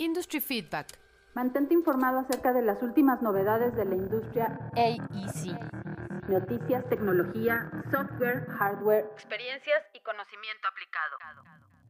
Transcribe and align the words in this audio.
Industry 0.00 0.40
Feedback. 0.40 0.86
Mantente 1.34 1.74
informado 1.74 2.20
acerca 2.20 2.54
de 2.54 2.62
las 2.62 2.82
últimas 2.82 3.20
novedades 3.20 3.76
de 3.76 3.84
la 3.84 3.96
industria 3.96 4.58
AEC. 4.74 5.60
Noticias, 6.26 6.88
tecnología, 6.88 7.70
software, 7.90 8.46
hardware, 8.46 9.04
experiencias 9.12 9.82
y 9.92 10.00
conocimiento 10.00 10.68
aplicado. 10.68 11.16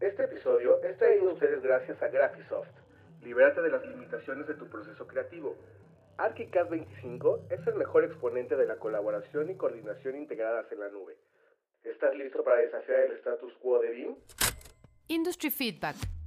Este 0.00 0.24
episodio 0.24 0.82
es 0.82 0.98
traído 0.98 1.30
a 1.30 1.34
ustedes 1.34 1.62
gracias 1.62 2.02
a 2.02 2.08
Graphisoft. 2.08 2.72
Libérate 3.22 3.62
de 3.62 3.70
las 3.70 3.86
limitaciones 3.86 4.48
de 4.48 4.54
tu 4.54 4.68
proceso 4.68 5.06
creativo. 5.06 5.54
ArchiCAD 6.18 6.68
25 6.68 7.46
es 7.50 7.64
el 7.64 7.76
mejor 7.76 8.02
exponente 8.02 8.56
de 8.56 8.66
la 8.66 8.74
colaboración 8.74 9.50
y 9.50 9.56
coordinación 9.56 10.16
integradas 10.16 10.66
en 10.72 10.80
la 10.80 10.88
nube. 10.88 11.16
¿Estás 11.84 12.12
listo 12.16 12.42
para 12.42 12.56
desafiar 12.56 13.02
el 13.02 13.12
status 13.18 13.52
quo 13.60 13.78
de 13.78 13.90
BIM? 13.90 14.16
Industry 15.06 15.50
Feedback. 15.50 16.19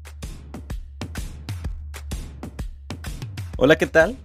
Hola, 3.56 3.78
¿qué 3.78 3.86
tal? 3.86 4.18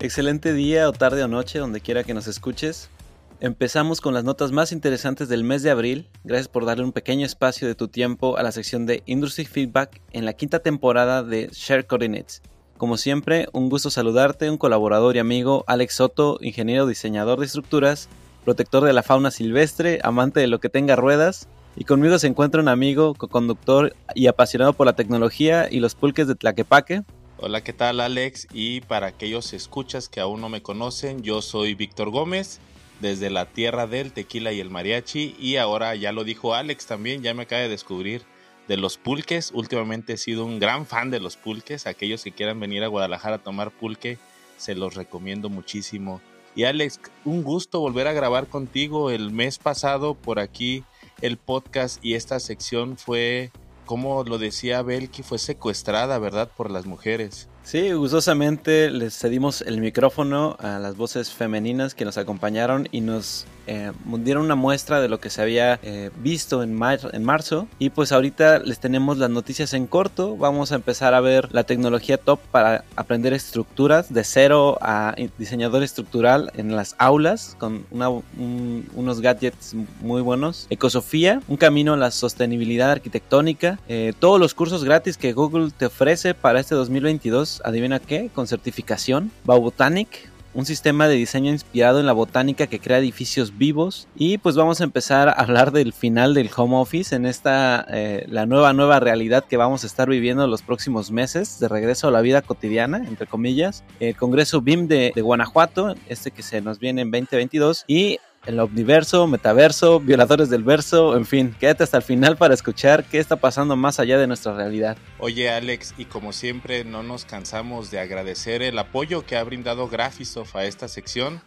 Excelente 0.00 0.52
día 0.52 0.88
o 0.88 0.92
tarde 0.92 1.22
o 1.22 1.28
noche, 1.28 1.60
donde 1.60 1.80
quiera 1.80 2.02
que 2.02 2.12
nos 2.12 2.26
escuches. 2.26 2.90
Empezamos 3.38 4.00
con 4.00 4.14
las 4.14 4.24
notas 4.24 4.50
más 4.50 4.72
interesantes 4.72 5.28
del 5.28 5.44
mes 5.44 5.62
de 5.62 5.70
abril. 5.70 6.08
Gracias 6.24 6.48
por 6.48 6.64
darle 6.64 6.82
un 6.82 6.90
pequeño 6.90 7.24
espacio 7.24 7.68
de 7.68 7.76
tu 7.76 7.86
tiempo 7.86 8.36
a 8.36 8.42
la 8.42 8.50
sección 8.50 8.84
de 8.84 9.04
Industry 9.06 9.44
Feedback 9.44 10.00
en 10.10 10.24
la 10.24 10.32
quinta 10.32 10.58
temporada 10.58 11.22
de 11.22 11.50
Share 11.52 11.86
Coordinates. 11.86 12.42
Como 12.76 12.96
siempre, 12.96 13.46
un 13.52 13.68
gusto 13.68 13.90
saludarte, 13.90 14.50
un 14.50 14.58
colaborador 14.58 15.14
y 15.14 15.20
amigo, 15.20 15.62
Alex 15.68 15.94
Soto, 15.94 16.38
ingeniero 16.40 16.88
diseñador 16.88 17.38
de 17.38 17.46
estructuras, 17.46 18.08
protector 18.44 18.84
de 18.84 18.92
la 18.92 19.04
fauna 19.04 19.30
silvestre, 19.30 20.00
amante 20.02 20.40
de 20.40 20.48
lo 20.48 20.58
que 20.58 20.68
tenga 20.68 20.96
ruedas, 20.96 21.46
y 21.76 21.84
conmigo 21.84 22.18
se 22.18 22.26
encuentra 22.26 22.60
un 22.60 22.68
amigo, 22.68 23.14
co-conductor 23.14 23.94
y 24.16 24.26
apasionado 24.26 24.72
por 24.72 24.86
la 24.86 24.96
tecnología 24.96 25.68
y 25.70 25.78
los 25.78 25.94
pulques 25.94 26.26
de 26.26 26.34
Tlaquepaque, 26.34 27.04
Hola, 27.36 27.64
¿qué 27.64 27.72
tal 27.72 27.98
Alex? 27.98 28.46
Y 28.52 28.80
para 28.82 29.08
aquellos 29.08 29.52
escuchas 29.54 30.08
que 30.08 30.20
aún 30.20 30.40
no 30.40 30.48
me 30.48 30.62
conocen, 30.62 31.22
yo 31.22 31.42
soy 31.42 31.74
Víctor 31.74 32.10
Gómez, 32.10 32.60
desde 33.00 33.28
la 33.28 33.46
tierra 33.46 33.88
del 33.88 34.12
tequila 34.12 34.52
y 34.52 34.60
el 34.60 34.70
mariachi. 34.70 35.34
Y 35.40 35.56
ahora 35.56 35.96
ya 35.96 36.12
lo 36.12 36.22
dijo 36.22 36.54
Alex 36.54 36.86
también, 36.86 37.22
ya 37.22 37.34
me 37.34 37.42
acaba 37.42 37.62
de 37.62 37.68
descubrir 37.68 38.22
de 38.68 38.76
los 38.76 38.98
pulques. 38.98 39.50
Últimamente 39.52 40.12
he 40.12 40.16
sido 40.16 40.44
un 40.44 40.60
gran 40.60 40.86
fan 40.86 41.10
de 41.10 41.18
los 41.18 41.36
pulques. 41.36 41.88
Aquellos 41.88 42.22
que 42.22 42.30
quieran 42.30 42.60
venir 42.60 42.84
a 42.84 42.88
Guadalajara 42.88 43.36
a 43.36 43.42
tomar 43.42 43.72
pulque, 43.72 44.16
se 44.56 44.76
los 44.76 44.94
recomiendo 44.94 45.48
muchísimo. 45.48 46.20
Y 46.54 46.64
Alex, 46.64 47.00
un 47.24 47.42
gusto 47.42 47.80
volver 47.80 48.06
a 48.06 48.12
grabar 48.12 48.46
contigo. 48.46 49.10
El 49.10 49.32
mes 49.32 49.58
pasado 49.58 50.14
por 50.14 50.38
aquí 50.38 50.84
el 51.20 51.36
podcast 51.36 52.02
y 52.04 52.14
esta 52.14 52.38
sección 52.38 52.96
fue 52.96 53.50
como 53.84 54.24
lo 54.24 54.38
decía 54.38 54.82
Belki, 54.82 55.22
fue 55.22 55.38
secuestrada, 55.38 56.18
¿verdad?, 56.18 56.52
por 56.54 56.70
las 56.70 56.86
mujeres. 56.86 57.48
Sí, 57.64 57.92
gustosamente 57.92 58.90
les 58.90 59.18
cedimos 59.18 59.62
el 59.62 59.80
micrófono 59.80 60.54
a 60.60 60.78
las 60.78 60.98
voces 60.98 61.30
femeninas 61.30 61.94
que 61.94 62.04
nos 62.04 62.18
acompañaron 62.18 62.88
y 62.92 63.00
nos 63.00 63.46
eh, 63.66 63.92
dieron 64.18 64.44
una 64.44 64.54
muestra 64.54 65.00
de 65.00 65.08
lo 65.08 65.18
que 65.18 65.30
se 65.30 65.40
había 65.40 65.78
eh, 65.82 66.10
visto 66.16 66.62
en, 66.62 66.78
en 67.12 67.24
marzo. 67.24 67.66
Y 67.78 67.90
pues 67.90 68.12
ahorita 68.12 68.58
les 68.58 68.78
tenemos 68.78 69.18
las 69.18 69.30
noticias 69.30 69.72
en 69.72 69.86
corto. 69.86 70.36
Vamos 70.36 70.72
a 70.72 70.74
empezar 70.74 71.14
a 71.14 71.20
ver 71.20 71.48
la 71.52 71.64
tecnología 71.64 72.18
top 72.18 72.40
para 72.50 72.84
aprender 72.96 73.32
estructuras 73.32 74.12
de 74.12 74.24
cero 74.24 74.78
a 74.80 75.14
diseñador 75.38 75.82
estructural 75.82 76.52
en 76.56 76.76
las 76.76 76.94
aulas 76.98 77.56
con 77.58 77.86
unos 77.90 79.20
gadgets 79.20 79.74
muy 80.00 80.20
buenos. 80.20 80.66
Ecosofía, 80.70 81.40
un 81.48 81.56
camino 81.56 81.94
a 81.94 81.96
la 81.96 82.10
sostenibilidad 82.10 82.90
arquitectónica. 82.90 83.78
Eh, 83.88 84.12
todos 84.18 84.38
los 84.38 84.54
cursos 84.54 84.84
gratis 84.84 85.16
que 85.16 85.32
Google 85.32 85.70
te 85.70 85.86
ofrece 85.86 86.34
para 86.34 86.60
este 86.60 86.74
2022 86.74 87.53
adivina 87.64 88.00
qué, 88.00 88.30
con 88.34 88.46
certificación. 88.46 89.30
Baubotanic, 89.44 90.30
un 90.54 90.64
sistema 90.64 91.08
de 91.08 91.16
diseño 91.16 91.50
inspirado 91.50 92.00
en 92.00 92.06
la 92.06 92.12
botánica 92.12 92.66
que 92.66 92.78
crea 92.78 92.98
edificios 92.98 93.58
vivos. 93.58 94.06
Y 94.16 94.38
pues 94.38 94.56
vamos 94.56 94.80
a 94.80 94.84
empezar 94.84 95.28
a 95.28 95.32
hablar 95.32 95.72
del 95.72 95.92
final 95.92 96.32
del 96.32 96.50
home 96.56 96.76
office 96.76 97.14
en 97.14 97.26
esta, 97.26 97.84
eh, 97.90 98.24
la 98.28 98.46
nueva, 98.46 98.72
nueva 98.72 99.00
realidad 99.00 99.44
que 99.44 99.56
vamos 99.56 99.84
a 99.84 99.86
estar 99.86 100.08
viviendo 100.08 100.46
los 100.46 100.62
próximos 100.62 101.10
meses 101.10 101.58
de 101.58 101.68
regreso 101.68 102.08
a 102.08 102.12
la 102.12 102.20
vida 102.20 102.40
cotidiana, 102.40 102.98
entre 102.98 103.26
comillas. 103.26 103.84
El 104.00 104.16
Congreso 104.16 104.60
BIM 104.60 104.86
de, 104.86 105.12
de 105.14 105.22
Guanajuato, 105.22 105.94
este 106.08 106.30
que 106.30 106.42
se 106.42 106.60
nos 106.60 106.78
viene 106.78 107.02
en 107.02 107.10
2022. 107.10 107.84
Y 107.88 108.18
el 108.46 108.60
omniverso, 108.60 109.26
metaverso, 109.26 110.00
violadores 110.00 110.50
del 110.50 110.62
verso, 110.62 111.16
en 111.16 111.26
fin, 111.26 111.54
quédate 111.58 111.84
hasta 111.84 111.96
el 111.98 112.02
final 112.02 112.36
para 112.36 112.54
escuchar 112.54 113.04
qué 113.04 113.18
está 113.18 113.36
pasando 113.36 113.76
más 113.76 114.00
allá 114.00 114.18
de 114.18 114.26
nuestra 114.26 114.54
realidad. 114.54 114.96
Oye 115.18 115.50
Alex, 115.50 115.94
y 115.96 116.04
como 116.06 116.32
siempre 116.32 116.84
no 116.84 117.02
nos 117.02 117.24
cansamos 117.24 117.90
de 117.90 118.00
agradecer 118.00 118.62
el 118.62 118.78
apoyo 118.78 119.24
que 119.24 119.36
ha 119.36 119.44
brindado 119.44 119.88
Graphisoft 119.88 120.56
a 120.56 120.64
esta 120.64 120.88
sección, 120.88 121.40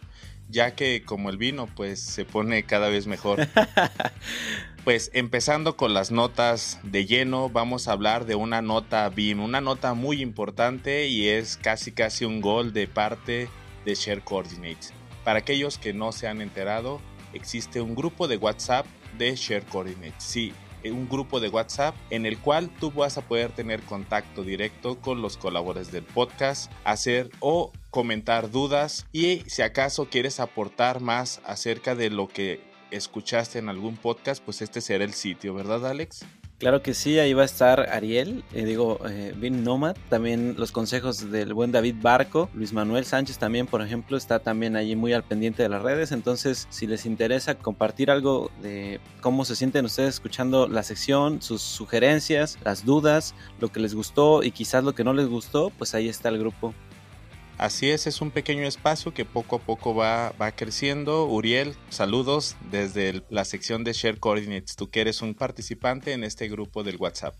ya 0.48 0.74
que 0.74 1.02
como 1.04 1.30
el 1.30 1.36
vino 1.36 1.68
pues 1.74 2.00
se 2.00 2.24
pone 2.24 2.64
cada 2.64 2.88
vez 2.88 3.06
mejor. 3.06 3.46
pues 4.84 5.10
empezando 5.12 5.76
con 5.76 5.94
las 5.94 6.10
notas 6.10 6.80
de 6.82 7.06
lleno, 7.06 7.50
vamos 7.50 7.88
a 7.88 7.92
hablar 7.92 8.24
de 8.24 8.34
una 8.34 8.62
nota 8.62 9.08
BIM, 9.08 9.40
una 9.40 9.60
nota 9.60 9.94
muy 9.94 10.22
importante 10.22 11.06
y 11.06 11.28
es 11.28 11.56
casi 11.56 11.92
casi 11.92 12.24
un 12.24 12.40
gol 12.40 12.72
de 12.72 12.88
parte 12.88 13.48
de 13.84 13.94
Share 13.94 14.22
Coordinates. 14.22 14.97
Para 15.28 15.40
aquellos 15.40 15.76
que 15.76 15.92
no 15.92 16.10
se 16.12 16.26
han 16.26 16.40
enterado, 16.40 17.02
existe 17.34 17.82
un 17.82 17.94
grupo 17.94 18.28
de 18.28 18.38
WhatsApp 18.38 18.86
de 19.18 19.36
Share 19.36 19.66
Coordinates. 19.66 20.24
Sí, 20.24 20.54
eh, 20.82 20.90
un 20.90 21.06
grupo 21.06 21.38
de 21.38 21.50
WhatsApp 21.50 21.94
en 22.08 22.24
el 22.24 22.38
cual 22.38 22.70
tú 22.80 22.90
vas 22.90 23.18
a 23.18 23.20
poder 23.20 23.52
tener 23.52 23.82
contacto 23.82 24.42
directo 24.42 24.98
con 25.02 25.20
los 25.20 25.36
colaboradores 25.36 25.92
del 25.92 26.04
podcast, 26.04 26.72
hacer 26.84 27.28
o 27.40 27.72
comentar 27.90 28.50
dudas 28.50 29.06
y 29.12 29.40
si 29.40 29.60
acaso 29.60 30.08
quieres 30.08 30.40
aportar 30.40 31.02
más 31.02 31.42
acerca 31.44 31.94
de 31.94 32.08
lo 32.08 32.28
que 32.28 32.62
escuchaste 32.90 33.58
en 33.58 33.68
algún 33.68 33.98
podcast, 33.98 34.42
pues 34.42 34.62
este 34.62 34.80
será 34.80 35.04
el 35.04 35.12
sitio, 35.12 35.52
¿verdad 35.52 35.86
Alex? 35.86 36.24
Claro 36.58 36.82
que 36.82 36.92
sí, 36.92 37.20
ahí 37.20 37.34
va 37.34 37.42
a 37.42 37.44
estar 37.44 37.88
Ariel, 37.88 38.42
eh, 38.52 38.64
digo, 38.64 38.98
eh, 39.08 39.32
Vin 39.36 39.62
Nomad, 39.62 39.96
también 40.08 40.56
los 40.58 40.72
consejos 40.72 41.30
del 41.30 41.54
buen 41.54 41.70
David 41.70 41.94
Barco, 42.02 42.50
Luis 42.52 42.72
Manuel 42.72 43.04
Sánchez 43.04 43.38
también, 43.38 43.68
por 43.68 43.80
ejemplo, 43.80 44.16
está 44.16 44.40
también 44.40 44.74
allí 44.74 44.96
muy 44.96 45.12
al 45.12 45.22
pendiente 45.22 45.62
de 45.62 45.68
las 45.68 45.82
redes, 45.82 46.10
entonces 46.10 46.66
si 46.68 46.88
les 46.88 47.06
interesa 47.06 47.54
compartir 47.54 48.10
algo 48.10 48.50
de 48.60 48.98
cómo 49.20 49.44
se 49.44 49.54
sienten 49.54 49.84
ustedes 49.84 50.14
escuchando 50.14 50.66
la 50.66 50.82
sección, 50.82 51.40
sus 51.42 51.62
sugerencias, 51.62 52.58
las 52.64 52.84
dudas, 52.84 53.36
lo 53.60 53.68
que 53.68 53.78
les 53.78 53.94
gustó 53.94 54.42
y 54.42 54.50
quizás 54.50 54.82
lo 54.82 54.96
que 54.96 55.04
no 55.04 55.12
les 55.12 55.28
gustó, 55.28 55.70
pues 55.78 55.94
ahí 55.94 56.08
está 56.08 56.28
el 56.28 56.40
grupo. 56.40 56.74
Así 57.58 57.90
es, 57.90 58.06
es 58.06 58.20
un 58.20 58.30
pequeño 58.30 58.62
espacio 58.68 59.12
que 59.12 59.24
poco 59.24 59.56
a 59.56 59.58
poco 59.58 59.92
va, 59.92 60.32
va 60.40 60.52
creciendo. 60.52 61.26
Uriel, 61.26 61.74
saludos 61.90 62.56
desde 62.70 63.24
la 63.30 63.44
sección 63.44 63.82
de 63.82 63.92
Share 63.92 64.20
Coordinates, 64.20 64.76
tú 64.76 64.88
que 64.90 65.00
eres 65.00 65.22
un 65.22 65.34
participante 65.34 66.12
en 66.12 66.22
este 66.22 66.48
grupo 66.48 66.84
del 66.84 66.96
WhatsApp. 66.98 67.34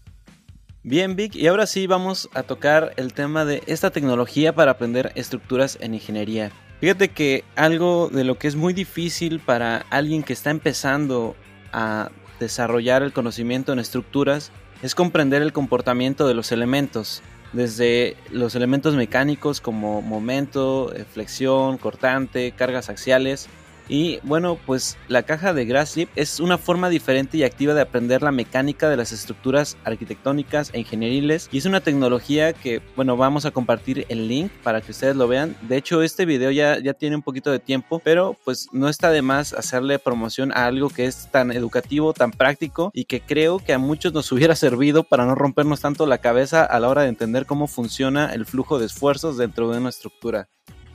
Bien, 0.83 1.15
Vic, 1.15 1.37
y 1.37 1.47
ahora 1.47 1.69
sí 1.69 1.87
vamos 1.87 2.29
a 2.35 2.43
tocar 2.43 2.95
el 2.97 3.13
tema 3.13 3.45
de 3.45 3.63
esta 3.67 3.91
tecnología 3.91 4.53
para 4.55 4.73
aprender 4.73 5.13
estructuras 5.15 5.79
en 5.81 5.95
ingeniería. 5.95 6.51
Fíjate 6.81 7.11
que 7.11 7.45
algo 7.55 8.09
de 8.09 8.25
lo 8.25 8.39
que 8.39 8.49
es 8.49 8.57
muy 8.57 8.73
difícil 8.73 9.39
para 9.39 9.85
alguien 9.91 10.25
que 10.25 10.33
está 10.33 10.51
empezando 10.51 11.37
a 11.73 12.11
desarrollar 12.41 13.05
el 13.05 13.13
conocimiento 13.13 13.73
en 13.73 13.79
estructuras 13.79 14.51
es 14.83 14.95
comprender 14.95 15.43
el 15.43 15.53
comportamiento 15.53 16.27
de 16.27 16.35
los 16.35 16.51
elementos 16.51 17.23
desde 17.53 18.17
los 18.31 18.55
elementos 18.55 18.95
mecánicos 18.95 19.61
como 19.61 20.03
momento, 20.03 20.93
eh, 20.95 21.05
flexión, 21.05 21.79
cortante, 21.79 22.53
cargas 22.53 22.89
axiales, 22.89 23.49
y 23.89 24.21
bueno, 24.23 24.59
pues 24.67 24.97
la 25.09 25.23
caja 25.23 25.55
de 25.55 25.65
Grasslip 25.65 26.11
es 26.15 26.41
una 26.41 26.59
forma 26.59 26.89
diferente 26.89 27.39
y 27.39 27.43
activa 27.43 27.75
de 27.75 27.81
aprender 27.81 28.23
la 28.23 28.33
mecánica 28.33 28.89
de 28.89 28.97
las 28.97 29.13
estructuras 29.13 29.77
arquitectónicas 29.85 30.71
e 30.73 30.81
ingenieriles. 30.81 31.49
Y 31.51 31.59
es 31.59 31.65
una 31.65 31.81
tecnología 31.81 32.53
que, 32.53 32.83
bueno, 32.97 33.17
vamos 33.17 33.47
a 33.47 33.51
compartir 33.51 34.07
el 34.09 34.29
link 34.29 34.53
para 34.63 34.81
que 34.81 34.93
ustedes 34.93 35.17
lo 35.17 35.29
vean. 35.29 35.57
De 35.63 35.77
hecho, 35.77 36.03
este 36.03 36.27
video 36.27 36.51
ya, 36.51 36.79
ya 36.79 36.95
tiene 36.95 37.17
un 37.17 37.23
poquito 37.23 37.51
de 37.51 37.59
tiempo, 37.59 38.01
pero 38.05 38.37
pues 38.45 38.69
no 38.73 38.89
está 38.89 39.11
de 39.11 39.23
más 39.23 39.53
hacerle 39.55 39.99
promoción 39.99 40.53
a 40.53 40.67
algo 40.67 40.91
que 40.91 41.07
es 41.07 41.31
tan 41.31 41.51
educativo, 41.53 42.13
tan 42.13 42.31
práctico 42.31 42.91
y 42.93 43.05
que 43.05 43.21
creo 43.21 43.59
que 43.59 43.73
a 43.73 43.79
muchos 43.79 44.13
nos 44.13 44.31
hubiera 44.33 44.55
servido 44.55 45.03
para 45.03 45.25
no 45.25 45.35
rompernos 45.35 45.81
tanto 45.81 46.07
la 46.07 46.19
cabeza 46.19 46.65
a 46.65 46.79
la 46.81 46.89
hora 46.89 47.03
de 47.03 47.09
entender 47.09 47.47
cómo 47.47 47.67
funciona 47.67 48.33
el 48.33 48.45
flujo 48.45 48.79
de 48.79 48.87
esfuerzos 48.87 49.39
dentro 49.39 49.71
de 49.71 49.79
una 49.79 49.89
estructura. 49.89 50.49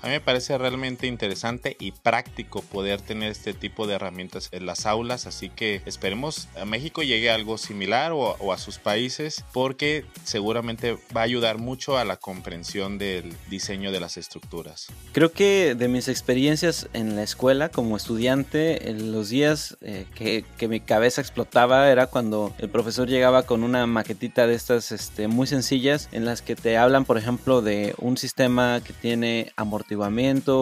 A 0.03 0.07
mí 0.07 0.11
me 0.11 0.19
parece 0.19 0.57
realmente 0.57 1.07
interesante 1.07 1.77
y 1.79 1.93
práctico 1.93 2.61
poder 2.61 2.99
tener 2.99 3.31
este 3.31 3.53
tipo 3.53 3.87
de 3.87 3.93
herramientas 3.93 4.49
en 4.51 4.65
las 4.65 4.85
aulas, 4.85 5.27
así 5.27 5.47
que 5.47 5.81
esperemos 5.85 6.49
a 6.59 6.65
México 6.65 7.03
llegue 7.03 7.31
algo 7.31 7.57
similar 7.57 8.11
o, 8.11 8.51
a 8.51 8.57
sus 8.57 8.79
países 8.79 9.45
porque 9.53 10.03
seguramente 10.25 10.97
va 11.15 11.21
a 11.21 11.23
ayudar 11.23 11.57
mucho 11.57 11.97
a 11.97 12.03
la 12.03 12.17
comprensión 12.17 12.97
del 12.97 13.33
diseño 13.49 13.93
de 13.93 14.01
las 14.01 14.17
estructuras. 14.17 14.87
Creo 15.13 15.31
que 15.31 15.73
de 15.73 15.87
mis 15.87 16.09
experiencias 16.09 16.89
en 16.91 17.15
la 17.15 17.23
escuela 17.23 17.69
como 17.69 17.95
estudiante, 17.95 18.89
en 18.89 19.13
los 19.13 19.29
días 19.29 19.77
eh, 19.79 20.05
que, 20.15 20.43
que, 20.57 20.67
mi 20.67 20.81
cabeza 20.81 21.21
explotaba 21.21 21.89
era 21.89 22.07
cuando 22.07 22.53
el 22.57 22.69
profesor 22.69 23.07
llegaba 23.07 23.43
con 23.43 23.63
una 23.63 23.87
maquetita 23.87 24.47
de 24.47 24.55
estas 24.55 24.91
este, 24.91 25.29
muy 25.29 25.47
sencillas 25.47 26.09
en 26.11 26.25
las 26.25 26.41
que 26.41 26.57
te 26.57 26.75
hablan, 26.75 27.05
por 27.05 27.17
ejemplo, 27.17 27.61
de 27.61 27.95
un 27.99 28.17
sistema 28.17 28.81
que 28.83 28.91
tiene 28.91 29.53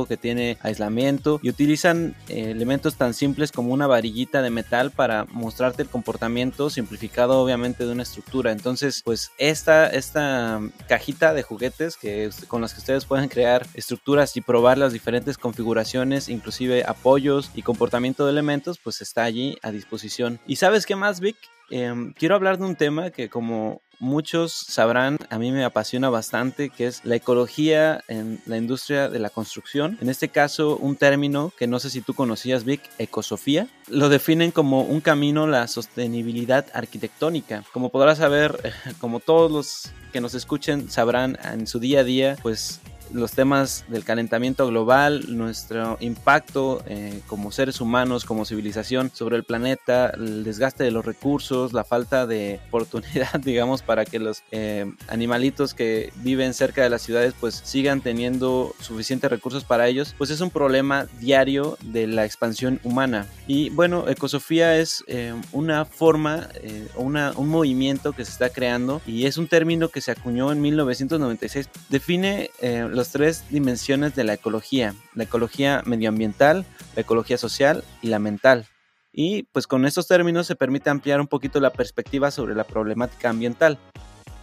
que 0.08 0.18
tiene 0.18 0.58
aislamiento 0.62 1.40
y 1.42 1.50
utilizan 1.50 2.16
eh, 2.30 2.52
elementos 2.52 2.96
tan 2.96 3.14
simples 3.14 3.52
como 3.52 3.74
una 3.74 3.88
varillita 3.88 4.42
de 4.42 4.50
metal 4.50 4.92
para 4.92 5.26
mostrarte 5.32 5.84
el 5.84 5.90
comportamiento 5.90 6.70
simplificado 6.70 7.40
obviamente 7.40 7.86
de 7.86 7.92
una 7.92 8.04
estructura. 8.04 8.52
Entonces, 8.52 9.02
pues 9.04 9.32
esta, 9.38 9.88
esta 9.88 10.62
cajita 10.88 11.34
de 11.34 11.44
juguetes 11.44 11.98
que, 11.98 12.30
con 12.48 12.62
las 12.62 12.74
que 12.74 12.80
ustedes 12.80 13.06
pueden 13.06 13.30
crear 13.30 13.66
estructuras 13.74 14.36
y 14.38 14.42
probar 14.42 14.78
las 14.78 14.94
diferentes 14.94 15.38
configuraciones, 15.38 16.30
inclusive 16.30 16.84
apoyos 16.86 17.52
y 17.56 17.62
comportamiento 17.62 18.26
de 18.26 18.32
elementos, 18.32 18.78
pues 18.78 19.02
está 19.02 19.24
allí 19.24 19.58
a 19.62 19.72
disposición. 19.72 20.40
¿Y 20.48 20.58
sabes 20.58 20.86
qué 20.86 20.96
más, 20.96 21.20
Vic? 21.20 21.38
Em, 21.70 22.14
quiero 22.14 22.36
hablar 22.36 22.58
de 22.58 22.66
un 22.66 22.76
tema 22.76 23.12
que 23.12 23.30
como 23.30 23.82
muchos 24.02 24.52
sabrán, 24.52 25.18
a 25.30 25.38
mí 25.38 25.52
me 25.52 25.64
apasiona 25.64 26.10
bastante, 26.10 26.70
que 26.70 26.88
es 26.88 27.06
la 27.06 27.16
ecología 27.16 28.04
en 28.08 28.42
la 28.46 28.58
industria 28.58 29.08
de 29.08 29.20
la 29.20 29.30
construcción. 29.30 29.98
En 30.02 30.10
este 30.10 30.30
caso, 30.30 30.76
un 30.78 30.98
término 30.98 31.54
que 31.58 31.68
no 31.68 31.80
sé 31.80 31.90
si 31.90 32.02
tú 32.02 32.14
conocías, 32.14 32.66
Vic, 32.66 32.82
ecosofía. 32.98 33.68
Lo 33.88 34.10
definen 34.10 34.52
como 34.52 34.82
un 34.82 35.02
camino 35.02 35.48
la 35.48 35.68
sostenibilidad 35.68 36.66
arquitectónica. 36.74 37.64
Como 37.72 37.90
podrás 37.90 38.18
saber, 38.18 38.74
como 39.00 39.20
todos 39.20 39.52
los 39.52 39.92
que 40.12 40.20
nos 40.20 40.34
escuchen 40.34 40.90
sabrán 40.90 41.38
en 41.44 41.68
su 41.68 41.80
día 41.80 42.02
a 42.02 42.04
día, 42.04 42.38
pues 42.42 42.82
los 43.14 43.32
temas 43.32 43.86
del 43.88 44.04
calentamiento 44.04 44.68
global, 44.68 45.38
nuestro 45.38 45.98
impacto 46.00 46.84
eh, 46.88 47.22
como 47.28 47.52
seres 47.52 47.82
humanos, 47.82 48.26
como 48.26 48.46
civilización 48.46 49.12
sobre 49.14 49.38
el 49.38 49.44
planeta, 49.44 50.10
el 50.10 50.44
desgaste 50.44 50.84
de 50.84 50.92
los 50.92 51.06
recursos, 51.06 51.74
la 51.74 51.84
falta 51.84 52.26
de 52.26 52.60
oportunidad, 52.68 53.40
digamos, 53.44 53.82
para 53.82 54.06
que 54.06 54.20
los 54.20 54.44
eh, 54.52 54.92
animalitos 55.08 55.74
que 55.74 56.12
viven 56.18 56.54
cerca 56.54 56.84
de 56.84 56.90
las 56.90 57.02
ciudades 57.02 57.34
pues 57.40 57.62
sigan 57.64 58.02
teniendo 58.02 58.74
suficientes 58.80 59.30
recursos 59.30 59.64
para 59.64 59.88
ellos, 59.88 60.16
pues 60.18 60.30
es 60.30 60.42
un 60.42 60.50
problema 60.50 61.08
diario 61.20 61.78
de 61.82 62.08
la 62.08 62.26
expansión 62.26 62.80
humana. 62.84 63.28
Y 63.48 63.70
bueno, 63.70 64.08
Ecosofía 64.08 64.78
es 64.78 65.04
eh, 65.08 65.34
una 65.52 65.86
forma, 65.86 66.50
una, 66.96 67.34
un 67.36 67.50
movimiento 67.50 68.14
que 68.14 68.26
se 68.26 68.32
está 68.32 68.50
creando 68.50 69.02
y 69.06 69.26
es 69.26 69.38
un 69.38 69.48
término 69.48 69.90
que 69.90 70.02
se 70.02 70.12
acuñó 70.12 70.52
en 70.52 70.62
1996. 70.62 71.70
Define 71.90 72.50
los 72.90 73.01
tres 73.10 73.44
dimensiones 73.50 74.16
de 74.16 74.24
la 74.24 74.34
ecología, 74.34 74.94
la 75.16 75.24
ecología 75.24 75.82
medioambiental, 75.86 76.66
la 76.96 77.02
ecología 77.02 77.38
social 77.38 77.84
y 78.02 78.08
la 78.08 78.20
mental. 78.20 78.68
Y 79.14 79.44
pues 79.44 79.68
con 79.68 79.86
estos 79.86 80.08
términos 80.08 80.48
se 80.48 80.56
permite 80.56 80.90
ampliar 80.90 81.20
un 81.20 81.28
poquito 81.28 81.60
la 81.60 81.74
perspectiva 81.74 82.32
sobre 82.32 82.56
la 82.56 82.64
problemática 82.64 83.30
ambiental. 83.30 83.78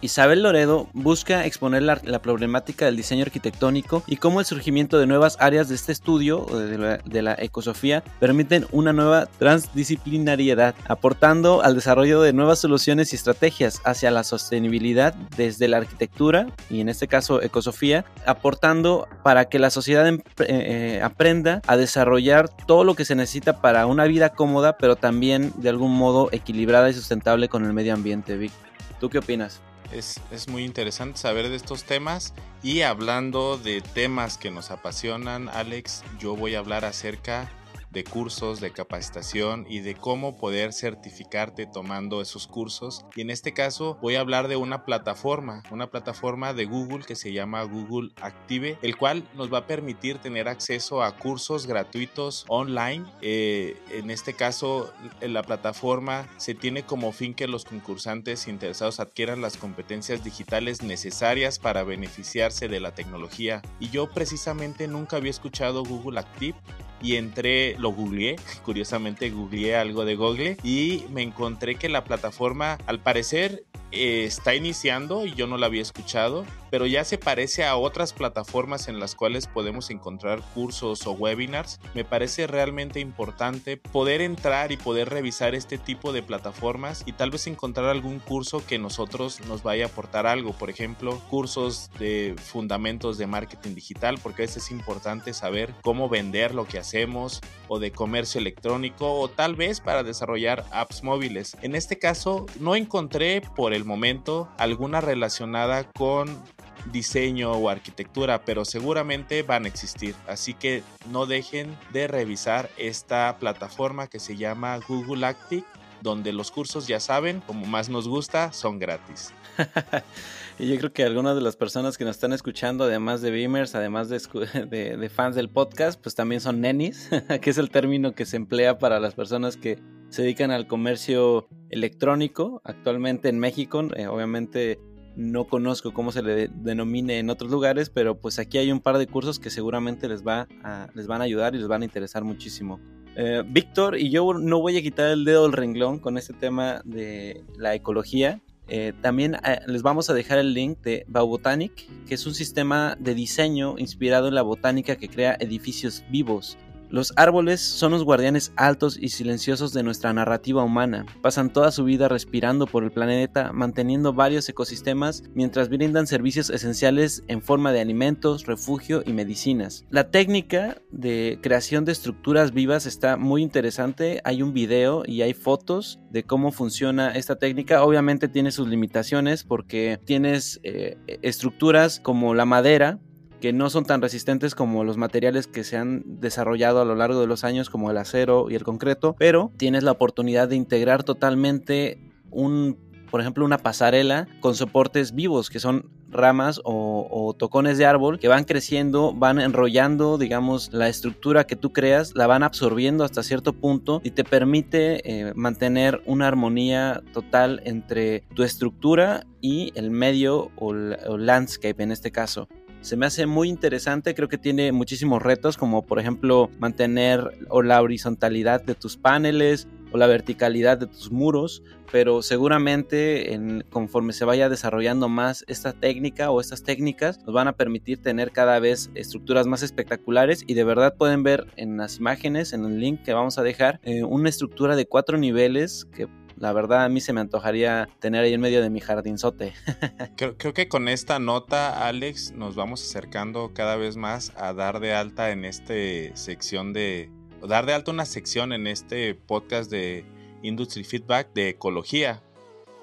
Isabel 0.01 0.43
Loredo 0.43 0.87
busca 0.93 1.45
exponer 1.45 1.83
la, 1.83 2.19
problemática 2.21 2.85
del 2.85 2.95
diseño 2.95 3.23
arquitectónico 3.23 4.03
y 4.07 4.17
cómo 4.17 4.39
el 4.39 4.45
surgimiento 4.45 4.97
de 4.97 5.07
nuevas 5.07 5.37
áreas 5.39 5.69
de 5.69 5.75
este 5.75 5.91
estudio 5.91 6.45
de 6.45 6.77
la, 6.77 6.97
de 6.97 7.21
la, 7.21 7.35
ecosofía 7.39 8.03
permiten 8.19 8.65
una 8.71 8.93
nueva 8.93 9.25
transdisciplinariedad, 9.25 10.75
aportando 10.87 11.61
al 11.61 11.75
desarrollo 11.75 12.21
de 12.21 12.33
nuevas 12.33 12.59
soluciones 12.59 13.11
y 13.11 13.15
estrategias 13.15 13.81
hacia 13.83 14.11
la 14.11 14.23
sostenibilidad 14.23 15.13
desde 15.35 15.67
la 15.67 15.77
arquitectura 15.77 16.47
y 16.69 16.81
en 16.81 16.89
este 16.89 17.07
caso 17.07 17.41
ecosofía, 17.41 18.05
aportando 18.25 19.07
para 19.23 19.45
que 19.45 19.59
la 19.59 19.69
sociedad 19.69 20.07
eh, 20.07 20.21
eh, 20.39 21.01
aprenda 21.03 21.61
a 21.67 21.77
desarrollar 21.77 22.49
todo 22.49 22.83
lo 22.83 22.95
que 22.95 23.05
se 23.05 23.15
necesita 23.15 23.61
para 23.61 23.85
una 23.85 24.05
vida 24.05 24.29
cómoda, 24.29 24.77
pero 24.77 24.95
también 24.95 25.53
de 25.57 25.69
algún 25.69 25.95
modo 25.95 26.29
equilibrada 26.31 26.89
y 26.89 26.93
sustentable 26.93 27.49
con 27.49 27.65
el 27.65 27.73
medio 27.73 27.93
ambiente. 27.93 28.37
Vic, 28.37 28.51
¿tú 28.99 29.09
qué 29.09 29.19
opinas? 29.19 29.61
Es, 29.91 30.19
muy 30.47 30.63
interesante 30.65 31.19
saber 31.19 31.49
de 31.49 31.55
estos 31.55 31.83
temas. 31.83 32.33
Y 32.61 32.81
hablando 32.81 33.57
de 33.57 33.81
temas 33.81 34.37
que 34.37 34.51
nos 34.51 34.71
apasionan, 34.71 35.49
Alex, 35.49 36.03
yo 36.19 36.35
voy 36.35 36.55
a 36.55 36.59
hablar 36.59 36.85
acerca 36.85 37.49
de 37.91 38.03
cursos, 38.03 38.59
de 38.59 38.71
capacitación 38.71 39.65
y 39.69 39.79
de 39.79 39.95
cómo 39.95 40.37
poder 40.37 40.73
certificarte 40.73 41.65
tomando 41.65 42.21
esos 42.21 42.47
cursos. 42.47 43.05
Y 43.15 43.21
en 43.21 43.29
este 43.29 43.53
caso 43.53 43.97
voy 44.01 44.15
a 44.15 44.21
hablar 44.21 44.47
de 44.47 44.55
una 44.55 44.85
plataforma, 44.85 45.63
una 45.71 45.89
plataforma 45.89 46.53
de 46.53 46.65
Google 46.65 47.05
que 47.05 47.15
se 47.15 47.33
llama 47.33 47.63
Google 47.63 48.11
Active, 48.21 48.77
el 48.81 48.97
cual 48.97 49.27
nos 49.35 49.51
va 49.51 49.59
a 49.59 49.67
permitir 49.67 50.19
tener 50.19 50.47
acceso 50.47 51.03
a 51.03 51.15
cursos 51.15 51.67
gratuitos 51.67 52.45
online. 52.47 53.05
Eh, 53.21 53.77
en 53.91 54.11
este 54.11 54.33
caso, 54.33 54.93
la 55.21 55.43
plataforma 55.43 56.27
se 56.37 56.55
tiene 56.55 56.83
como 56.83 57.11
fin 57.11 57.33
que 57.33 57.47
los 57.47 57.65
concursantes 57.65 58.47
interesados 58.47 58.99
adquieran 58.99 59.41
las 59.41 59.57
competencias 59.57 60.23
digitales 60.23 60.83
necesarias 60.83 61.59
para 61.59 61.83
beneficiarse 61.83 62.67
de 62.67 62.79
la 62.79 62.93
tecnología. 62.93 63.61
Y 63.79 63.89
yo 63.89 64.09
precisamente 64.09 64.87
nunca 64.87 65.17
había 65.17 65.31
escuchado 65.31 65.83
Google 65.83 66.19
Active 66.19 66.55
y 67.01 67.15
entré, 67.15 67.75
lo 67.77 67.91
googleé, 67.91 68.35
curiosamente 68.63 69.29
googleé 69.29 69.75
algo 69.75 70.05
de 70.05 70.15
Google 70.15 70.57
y 70.63 71.03
me 71.11 71.21
encontré 71.21 71.75
que 71.75 71.89
la 71.89 72.03
plataforma 72.03 72.77
al 72.85 72.99
parecer 72.99 73.63
eh, 73.91 74.25
está 74.25 74.55
iniciando 74.55 75.25
y 75.25 75.33
yo 75.33 75.47
no 75.47 75.57
la 75.57 75.65
había 75.65 75.81
escuchado, 75.81 76.45
pero 76.69 76.85
ya 76.85 77.03
se 77.03 77.17
parece 77.17 77.65
a 77.65 77.75
otras 77.75 78.13
plataformas 78.13 78.87
en 78.87 78.99
las 78.99 79.15
cuales 79.15 79.47
podemos 79.47 79.89
encontrar 79.89 80.41
cursos 80.53 81.05
o 81.07 81.11
webinars. 81.11 81.79
Me 81.93 82.05
parece 82.05 82.47
realmente 82.47 82.99
importante 82.99 83.77
poder 83.77 84.21
entrar 84.21 84.71
y 84.71 84.77
poder 84.77 85.09
revisar 85.09 85.55
este 85.55 85.77
tipo 85.77 86.11
de 86.11 86.23
plataformas 86.23 87.03
y 87.05 87.13
tal 87.13 87.31
vez 87.31 87.47
encontrar 87.47 87.87
algún 87.87 88.19
curso 88.19 88.65
que 88.65 88.79
nosotros 88.79 89.39
nos 89.47 89.63
vaya 89.63 89.85
a 89.85 89.87
aportar 89.87 90.27
algo. 90.27 90.53
Por 90.53 90.69
ejemplo, 90.69 91.19
cursos 91.29 91.89
de 91.99 92.35
fundamentos 92.37 93.17
de 93.17 93.27
marketing 93.27 93.75
digital, 93.75 94.19
porque 94.21 94.43
a 94.43 94.45
veces 94.45 94.65
es 94.65 94.71
importante 94.71 95.33
saber 95.33 95.73
cómo 95.81 96.09
vender 96.09 96.53
lo 96.53 96.65
que 96.65 96.79
hacemos 96.79 97.41
o 97.67 97.79
de 97.79 97.91
comercio 97.91 98.39
electrónico 98.39 99.13
o 99.19 99.27
tal 99.29 99.55
vez 99.55 99.79
para 99.79 100.03
desarrollar 100.03 100.65
apps 100.71 101.03
móviles. 101.03 101.55
En 101.61 101.75
este 101.75 101.99
caso, 101.99 102.45
no 102.59 102.75
encontré 102.75 103.41
por 103.55 103.73
el 103.73 103.85
momento 103.85 104.49
alguna 104.57 105.01
relacionada 105.01 105.89
con 105.91 106.41
diseño 106.91 107.51
o 107.51 107.69
arquitectura, 107.69 108.43
pero 108.43 108.65
seguramente 108.65 109.43
van 109.43 109.65
a 109.65 109.67
existir. 109.67 110.15
Así 110.27 110.53
que 110.53 110.83
no 111.11 111.25
dejen 111.25 111.75
de 111.93 112.07
revisar 112.07 112.69
esta 112.77 113.37
plataforma 113.39 114.07
que 114.07 114.19
se 114.19 114.37
llama 114.37 114.79
Google 114.87 115.25
Active, 115.25 115.65
donde 116.01 116.31
los 116.31 116.51
cursos, 116.51 116.87
ya 116.87 116.99
saben, 116.99 117.41
como 117.41 117.65
más 117.65 117.89
nos 117.89 118.07
gusta, 118.07 118.53
son 118.53 118.79
gratis. 118.79 119.33
y 120.59 120.69
yo 120.69 120.77
creo 120.77 120.93
que 120.93 121.03
algunas 121.03 121.35
de 121.35 121.41
las 121.41 121.55
personas 121.57 121.97
que 121.97 122.05
nos 122.05 122.15
están 122.15 122.33
escuchando, 122.33 122.85
además 122.85 123.21
de 123.21 123.31
Beamers, 123.31 123.75
además 123.75 124.09
de, 124.09 124.19
de 124.97 125.09
fans 125.09 125.35
del 125.35 125.49
podcast, 125.49 126.01
pues 126.01 126.15
también 126.15 126.41
son 126.41 126.61
nenis, 126.61 127.09
que 127.41 127.49
es 127.49 127.57
el 127.57 127.69
término 127.69 128.13
que 128.13 128.25
se 128.25 128.37
emplea 128.37 128.77
para 128.77 128.99
las 128.99 129.13
personas 129.13 129.57
que 129.57 129.79
se 130.09 130.23
dedican 130.23 130.51
al 130.51 130.67
comercio 130.67 131.47
electrónico 131.69 132.61
actualmente 132.63 133.29
en 133.29 133.39
México. 133.39 133.83
Eh, 133.95 134.07
obviamente 134.07 134.79
no 135.19 135.45
conozco 135.45 135.91
cómo 135.91 136.13
se 136.13 136.23
le 136.23 136.47
denomine 136.47 137.19
en 137.19 137.29
otros 137.29 137.51
lugares, 137.51 137.89
pero 137.89 138.17
pues 138.17 138.39
aquí 138.39 138.57
hay 138.57 138.71
un 138.71 138.79
par 138.79 138.97
de 138.97 139.05
cursos 139.05 139.37
que 139.37 139.49
seguramente 139.49 140.07
les, 140.07 140.25
va 140.25 140.47
les 140.93 141.07
van 141.07 141.19
a 141.19 141.25
ayudar 141.25 141.53
y 141.55 141.57
les 141.57 141.67
van 141.67 141.81
a 141.81 141.85
interesar 141.85 142.23
muchísimo. 142.23 142.79
Eh, 143.17 143.43
Víctor 143.45 143.97
y 143.99 144.09
yo 144.11 144.33
no 144.33 144.61
voy 144.61 144.77
a 144.77 144.81
quitar 144.81 145.11
el 145.11 145.25
dedo 145.25 145.43
del 145.43 145.51
renglón 145.51 145.99
con 145.99 146.17
este 146.17 146.33
tema 146.33 146.81
de 146.85 147.43
la 147.57 147.75
ecología. 147.75 148.41
Eh, 148.69 148.93
también 149.01 149.35
les 149.67 149.81
vamos 149.81 150.09
a 150.09 150.13
dejar 150.13 150.37
el 150.37 150.53
link 150.53 150.79
de 150.83 151.03
Baubotanic, 151.09 151.89
que 152.07 152.13
es 152.13 152.25
un 152.25 152.33
sistema 152.33 152.95
de 152.97 153.13
diseño 153.13 153.75
inspirado 153.77 154.29
en 154.29 154.35
la 154.35 154.41
botánica 154.41 154.95
que 154.95 155.09
crea 155.09 155.35
edificios 155.41 156.05
vivos. 156.09 156.57
Los 156.89 157.13
árboles 157.17 157.61
son 157.61 157.91
los 157.91 158.03
guardianes 158.03 158.51
altos 158.55 158.97
y 158.99 159.09
silenciosos 159.09 159.73
de 159.73 159.83
nuestra 159.83 160.11
narrativa 160.11 160.63
humana. 160.63 161.05
Pasan 161.21 161.53
toda 161.53 161.71
su 161.71 161.83
vida 161.83 162.07
respirando 162.07 162.65
por 162.65 162.83
el 162.83 162.91
planeta, 162.91 163.53
manteniendo 163.53 164.11
varios 164.11 164.49
ecosistemas 164.49 165.23
mientras 165.35 165.69
brindan 165.69 166.07
servicios 166.07 166.49
esenciales 166.49 167.23
en 167.27 167.43
forma 167.43 167.71
de 167.71 167.81
alimentos, 167.81 168.47
refugio 168.47 169.03
y 169.05 169.13
medicinas. 169.13 169.85
La 169.91 170.09
técnica 170.09 170.81
de 170.91 171.37
creación 171.43 171.85
de 171.85 171.91
estructuras 171.91 172.53
vivas 172.53 172.87
está 172.87 173.17
muy 173.17 173.43
interesante. 173.43 174.21
Hay 174.23 174.41
un 174.41 174.53
video 174.53 175.03
y 175.05 175.21
hay 175.21 175.35
fotos 175.35 175.99
de 176.09 176.23
cómo 176.23 176.51
funciona 176.51 177.11
esta 177.11 177.35
técnica. 177.35 177.83
Obviamente 177.83 178.27
tiene 178.27 178.51
sus 178.51 178.67
limitaciones 178.67 179.43
porque 179.43 179.99
tienes 180.05 180.59
eh, 180.63 180.97
estructuras 181.21 181.99
como 181.99 182.33
la 182.33 182.45
madera 182.45 182.99
que 183.39 183.53
no 183.53 183.69
son 183.69 183.85
tan 183.85 184.01
resistentes 184.01 184.55
como 184.55 184.83
los 184.83 184.97
materiales 184.97 185.47
que 185.47 185.63
se 185.63 185.77
han 185.77 186.03
desarrollado 186.05 186.81
a 186.81 186.85
lo 186.85 186.95
largo 186.95 187.19
de 187.21 187.27
los 187.27 187.43
años 187.43 187.69
como 187.69 187.91
el 187.91 187.97
acero 187.97 188.47
y 188.49 188.55
el 188.55 188.63
concreto, 188.63 189.15
pero 189.17 189.51
tienes 189.57 189.83
la 189.83 189.91
oportunidad 189.91 190.47
de 190.47 190.55
integrar 190.55 191.03
totalmente 191.03 191.99
un 192.31 192.89
por 193.09 193.21
ejemplo, 193.21 193.45
una 193.45 193.57
pasarela 193.57 194.27
con 194.39 194.55
soportes 194.55 195.13
vivos, 195.15 195.49
que 195.49 195.59
son 195.59 195.89
ramas 196.09 196.61
o, 196.63 197.35
tocones 197.37 197.77
de 197.77 197.85
árbol 197.85 198.19
que 198.19 198.27
van 198.27 198.43
creciendo, 198.43 199.13
van 199.13 199.39
enrollando, 199.39 200.17
digamos, 200.17 200.71
la 200.73 200.89
estructura 200.89 201.45
que 201.45 201.55
tú 201.55 201.71
creas, 201.71 202.13
la 202.15 202.27
van 202.27 202.43
absorbiendo 202.43 203.03
hasta 203.03 203.23
cierto 203.23 203.53
punto 203.53 204.01
y 204.03 204.11
te 204.11 204.23
permite 204.23 205.01
eh, 205.03 205.33
mantener 205.35 206.01
una 206.05 206.27
armonía 206.27 207.01
total 207.13 207.61
entre 207.65 208.21
tu 208.33 208.43
estructura 208.43 209.25
y 209.41 209.71
el 209.75 209.91
medio 209.91 210.51
o, 210.55 210.67
o 210.67 211.17
landscape 211.17 211.83
en 211.83 211.91
este 211.91 212.11
caso 212.11 212.47
se 212.81 212.97
me 212.97 213.05
hace 213.05 213.25
muy 213.25 213.49
interesante, 213.49 214.15
creo 214.15 214.27
que 214.27 214.37
tiene 214.37 214.71
muchísimos 214.71 215.21
retos 215.21 215.57
como 215.57 215.85
por 215.85 215.99
ejemplo 215.99 216.49
mantener 216.59 217.37
o 217.49 217.61
la 217.61 217.81
horizontalidad 217.81 218.63
de 218.63 218.75
tus 218.75 218.97
paneles, 218.97 219.67
o 219.91 219.97
la 219.97 220.07
verticalidad 220.07 220.77
de 220.77 220.87
tus 220.87 221.11
muros, 221.11 221.63
pero 221.91 222.21
seguramente 222.21 223.33
en, 223.33 223.65
conforme 223.69 224.13
se 224.13 224.25
vaya 224.25 224.49
desarrollando 224.49 225.09
más 225.09 225.43
esta 225.47 225.73
técnica 225.73 226.31
o 226.31 226.41
estas 226.41 226.63
técnicas, 226.63 227.19
nos 227.25 227.33
van 227.33 227.47
a 227.47 227.53
permitir 227.53 228.01
tener 228.01 228.31
cada 228.31 228.59
vez 228.59 228.91
estructuras 228.93 229.47
más 229.47 229.63
espectaculares 229.63 230.43
y 230.45 230.53
de 230.53 230.63
verdad 230.63 230.95
pueden 230.95 231.23
ver 231.23 231.47
en 231.55 231.77
las 231.77 231.97
imágenes, 231.97 232.53
en 232.53 232.65
el 232.65 232.79
link 232.79 233.01
que 233.03 233.13
vamos 233.13 233.37
a 233.37 233.43
dejar, 233.43 233.79
eh, 233.83 234.03
una 234.03 234.29
estructura 234.29 234.75
de 234.75 234.85
cuatro 234.85 235.17
niveles 235.17 235.85
que 235.85 236.07
la 236.39 236.53
verdad 236.53 236.85
a 236.85 236.89
mí 236.89 237.01
se 237.01 237.13
me 237.13 237.21
antojaría 237.21 237.89
tener 237.99 238.23
ahí 238.23 238.33
en 238.33 238.41
medio 238.41 238.61
de 238.61 238.69
mi 238.69 238.79
jardinzote. 238.79 239.53
creo, 240.17 240.37
creo, 240.37 240.53
que 240.53 240.67
con 240.69 240.87
esta 240.87 241.19
nota, 241.19 241.87
Alex, 241.87 242.31
nos 242.31 242.55
vamos 242.55 242.81
acercando 242.81 243.51
cada 243.53 243.75
vez 243.75 243.97
más 243.97 244.31
a 244.37 244.53
dar 244.53 244.79
de 244.79 244.93
alta 244.93 245.31
en 245.31 245.45
esta 245.45 245.73
sección 246.15 246.73
de, 246.73 247.09
dar 247.47 247.65
de 247.65 247.73
alto 247.73 247.91
una 247.91 248.05
sección 248.05 248.53
en 248.53 248.67
este 248.67 249.15
podcast 249.15 249.69
de 249.69 250.05
Industry 250.41 250.83
Feedback 250.83 251.33
de 251.33 251.49
ecología. 251.49 252.23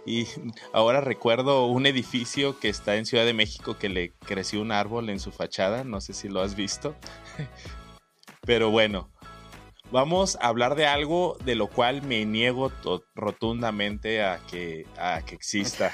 Y 0.05 0.27
ahora 0.73 1.01
recuerdo 1.01 1.67
un 1.67 1.87
edificio 1.87 2.61
que 2.61 2.69
está 2.69 2.97
en 2.97 3.07
Ciudad 3.07 3.25
de 3.25 3.35
México 3.35 3.77
que 3.77 3.89
le 3.89 4.13
creció 4.13 4.61
un 4.61 4.71
árbol 4.71 5.11
en 5.11 5.19
su 5.19 5.33
fachada, 5.33 5.83
no 5.83 6.01
sé 6.01 6.13
si 6.13 6.29
lo 6.29 6.43
has 6.43 6.55
visto. 6.55 6.95
Pero 8.43 8.71
bueno, 8.71 9.11
vamos 9.91 10.37
a 10.41 10.49
hablar 10.49 10.75
de 10.75 10.87
algo 10.87 11.37
de 11.45 11.55
lo 11.55 11.69
cual 11.69 12.03
me 12.03 12.25
niego 12.25 12.73
rotundamente 13.15 14.23
a 14.23 14.41
que, 14.51 14.87
a 14.99 15.23
que 15.25 15.35
exista. 15.35 15.93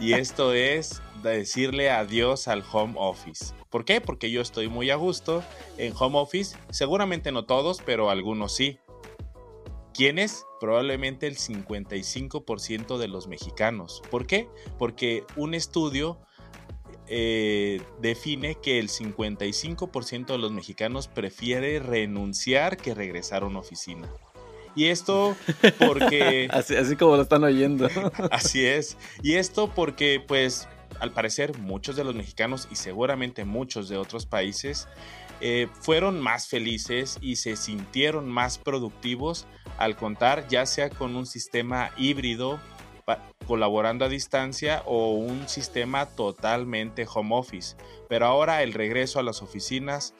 Y 0.00 0.12
esto 0.14 0.52
es 0.52 1.02
decirle 1.22 1.90
adiós 1.90 2.48
al 2.48 2.64
home 2.70 2.94
office. 2.96 3.54
¿Por 3.70 3.84
qué? 3.84 4.00
Porque 4.00 4.30
yo 4.30 4.40
estoy 4.40 4.68
muy 4.68 4.90
a 4.90 4.96
gusto 4.96 5.42
en 5.78 5.94
home 5.98 6.18
office, 6.18 6.56
seguramente 6.70 7.32
no 7.32 7.44
todos, 7.46 7.80
pero 7.84 8.10
algunos 8.10 8.54
sí. 8.54 8.78
¿Quiénes? 9.94 10.44
Probablemente 10.58 11.26
el 11.26 11.36
55% 11.36 12.96
de 12.96 13.08
los 13.08 13.28
mexicanos. 13.28 14.02
¿Por 14.10 14.26
qué? 14.26 14.48
Porque 14.78 15.24
un 15.36 15.54
estudio 15.54 16.18
eh, 17.14 17.82
define 18.00 18.54
que 18.54 18.78
el 18.78 18.88
55% 18.88 20.26
de 20.28 20.38
los 20.38 20.50
mexicanos 20.50 21.08
prefiere 21.08 21.78
renunciar 21.78 22.78
que 22.78 22.94
regresar 22.94 23.42
a 23.42 23.46
una 23.46 23.58
oficina. 23.58 24.08
Y 24.74 24.86
esto 24.86 25.36
porque... 25.78 26.48
así, 26.52 26.74
así, 26.74 26.96
como 26.96 27.16
lo 27.16 27.22
están 27.22 27.44
oyendo. 27.44 27.86
así 28.30 28.64
es. 28.64 28.96
Y 29.22 29.34
esto 29.34 29.70
porque 29.74 30.24
pues 30.26 30.66
al 31.00 31.12
parecer 31.12 31.58
muchos 31.58 31.96
de 31.96 32.04
los 32.04 32.14
mexicanos 32.14 32.66
y 32.70 32.76
seguramente 32.76 33.44
muchos 33.44 33.90
de 33.90 33.98
otros 33.98 34.24
países 34.24 34.88
eh, 35.42 35.68
fueron 35.82 36.18
más 36.18 36.48
felices 36.48 37.18
y 37.20 37.36
se 37.36 37.56
sintieron 37.56 38.26
más 38.26 38.56
productivos 38.56 39.46
al 39.76 39.96
contar 39.96 40.48
ya 40.48 40.64
sea 40.64 40.88
con 40.88 41.14
un 41.14 41.26
sistema 41.26 41.90
híbrido 41.98 42.58
colaborando 43.46 44.04
a 44.04 44.08
distancia 44.08 44.82
o 44.86 45.12
un 45.12 45.48
sistema 45.48 46.06
totalmente 46.06 47.06
home 47.12 47.34
office. 47.36 47.76
Pero 48.08 48.26
ahora 48.26 48.62
el 48.62 48.72
regreso 48.72 49.18
a 49.18 49.22
las 49.22 49.42
oficinas 49.42 50.14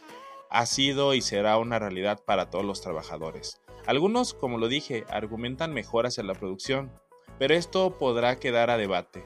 ha 0.51 0.67
sido 0.67 1.15
y 1.15 1.23
será 1.23 1.57
una 1.59 1.79
realidad 1.79 2.21
para 2.25 2.51
todos 2.51 2.65
los 2.65 2.81
trabajadores. 2.81 3.61
Algunos, 3.87 4.35
como 4.35 4.59
lo 4.59 4.69
dije, 4.69 5.05
argumentan 5.09 5.73
mejoras 5.73 6.19
en 6.19 6.27
la 6.27 6.35
producción, 6.35 6.93
pero 7.39 7.55
esto 7.55 7.99
podrá 7.99 8.39
quedar 8.39 8.71
a 8.71 8.77
debate. 8.77 9.25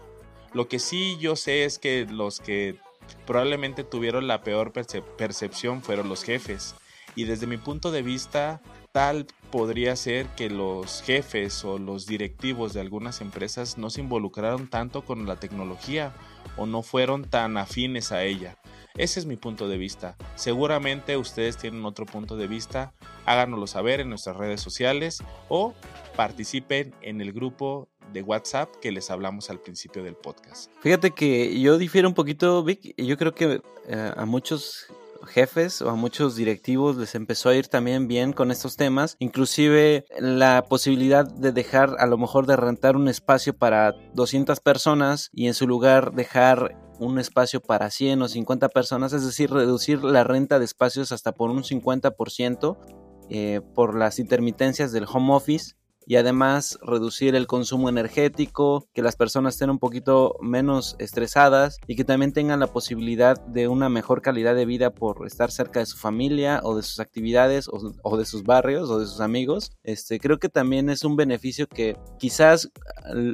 Lo 0.52 0.68
que 0.68 0.78
sí 0.78 1.18
yo 1.18 1.36
sé 1.36 1.64
es 1.64 1.78
que 1.78 2.06
los 2.08 2.40
que 2.40 2.78
probablemente 3.26 3.84
tuvieron 3.84 4.26
la 4.26 4.42
peor 4.42 4.72
percepción 4.72 5.82
fueron 5.82 6.08
los 6.08 6.22
jefes. 6.22 6.74
Y 7.14 7.24
desde 7.24 7.46
mi 7.46 7.56
punto 7.56 7.90
de 7.90 8.02
vista, 8.02 8.62
tal 8.96 9.26
podría 9.50 9.94
ser 9.94 10.24
que 10.36 10.48
los 10.48 11.02
jefes 11.02 11.66
o 11.66 11.76
los 11.76 12.06
directivos 12.06 12.72
de 12.72 12.80
algunas 12.80 13.20
empresas 13.20 13.76
no 13.76 13.90
se 13.90 14.00
involucraron 14.00 14.70
tanto 14.70 15.04
con 15.04 15.26
la 15.26 15.36
tecnología 15.36 16.14
o 16.56 16.64
no 16.64 16.80
fueron 16.80 17.26
tan 17.28 17.58
afines 17.58 18.10
a 18.10 18.24
ella. 18.24 18.56
Ese 18.94 19.20
es 19.20 19.26
mi 19.26 19.36
punto 19.36 19.68
de 19.68 19.76
vista. 19.76 20.16
Seguramente 20.34 21.18
ustedes 21.18 21.58
tienen 21.58 21.84
otro 21.84 22.06
punto 22.06 22.38
de 22.38 22.46
vista. 22.46 22.94
Háganoslo 23.26 23.66
saber 23.66 24.00
en 24.00 24.08
nuestras 24.08 24.38
redes 24.38 24.62
sociales 24.62 25.22
o 25.50 25.74
participen 26.16 26.94
en 27.02 27.20
el 27.20 27.34
grupo 27.34 27.90
de 28.14 28.22
WhatsApp 28.22 28.76
que 28.80 28.92
les 28.92 29.10
hablamos 29.10 29.50
al 29.50 29.60
principio 29.60 30.02
del 30.04 30.14
podcast. 30.14 30.72
Fíjate 30.80 31.10
que 31.10 31.60
yo 31.60 31.76
difiero 31.76 32.08
un 32.08 32.14
poquito, 32.14 32.64
Vic. 32.64 32.94
Yo 32.96 33.18
creo 33.18 33.34
que 33.34 33.60
eh, 33.88 34.12
a 34.16 34.24
muchos 34.24 34.86
jefes 35.26 35.82
o 35.82 35.90
a 35.90 35.94
muchos 35.94 36.36
directivos 36.36 36.96
les 36.96 37.14
empezó 37.14 37.48
a 37.48 37.54
ir 37.54 37.68
también 37.68 38.08
bien 38.08 38.32
con 38.32 38.50
estos 38.50 38.76
temas, 38.76 39.16
inclusive 39.18 40.04
la 40.18 40.64
posibilidad 40.68 41.26
de 41.26 41.52
dejar 41.52 41.96
a 41.98 42.06
lo 42.06 42.18
mejor 42.18 42.46
de 42.46 42.56
rentar 42.56 42.96
un 42.96 43.08
espacio 43.08 43.56
para 43.56 43.92
200 44.14 44.60
personas 44.60 45.30
y 45.32 45.46
en 45.46 45.54
su 45.54 45.66
lugar 45.66 46.12
dejar 46.12 46.76
un 46.98 47.18
espacio 47.18 47.60
para 47.60 47.90
100 47.90 48.22
o 48.22 48.28
50 48.28 48.68
personas, 48.70 49.12
es 49.12 49.24
decir, 49.24 49.50
reducir 49.50 50.02
la 50.02 50.24
renta 50.24 50.58
de 50.58 50.64
espacios 50.64 51.12
hasta 51.12 51.32
por 51.32 51.50
un 51.50 51.62
50% 51.62 52.78
eh, 53.28 53.60
por 53.74 53.96
las 53.96 54.18
intermitencias 54.18 54.92
del 54.92 55.06
home 55.12 55.34
office 55.34 55.74
y 56.06 56.16
además 56.16 56.78
reducir 56.82 57.34
el 57.34 57.48
consumo 57.48 57.88
energético, 57.88 58.86
que 58.94 59.02
las 59.02 59.16
personas 59.16 59.54
estén 59.54 59.70
un 59.70 59.80
poquito 59.80 60.36
menos 60.40 60.94
estresadas 61.00 61.78
y 61.88 61.96
que 61.96 62.04
también 62.04 62.32
tengan 62.32 62.60
la 62.60 62.68
posibilidad 62.68 63.44
de 63.46 63.66
una 63.66 63.88
mejor 63.88 64.22
calidad 64.22 64.54
de 64.54 64.66
vida 64.66 64.90
por 64.90 65.26
estar 65.26 65.50
cerca 65.50 65.80
de 65.80 65.86
su 65.86 65.98
familia 65.98 66.60
o 66.62 66.76
de 66.76 66.84
sus 66.84 67.00
actividades 67.00 67.68
o, 67.68 68.16
de 68.16 68.24
sus 68.24 68.44
barrios 68.44 68.88
o 68.88 69.00
de 69.00 69.06
sus 69.06 69.20
amigos. 69.20 69.72
Este, 69.82 70.20
creo 70.20 70.38
que 70.38 70.48
también 70.48 70.88
es 70.90 71.04
un 71.04 71.16
beneficio 71.16 71.66
que 71.66 71.96
quizás 72.18 72.70